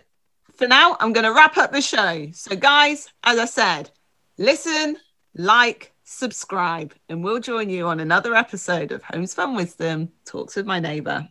[0.56, 2.30] for now, I'm going to wrap up the show.
[2.34, 3.92] So, guys, as I said,
[4.38, 4.98] listen,
[5.36, 10.66] like, subscribe, and we'll join you on another episode of Homes Fun Wisdom Talks with
[10.68, 11.28] My Neighbor.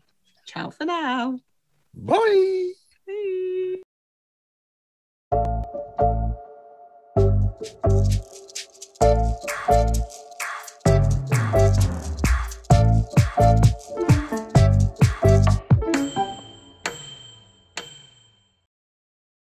[0.46, 1.38] Ciao for now.
[1.94, 2.72] Bye.
[7.16, 8.38] Bye.
[9.68, 9.96] Thank
[13.64, 13.67] you.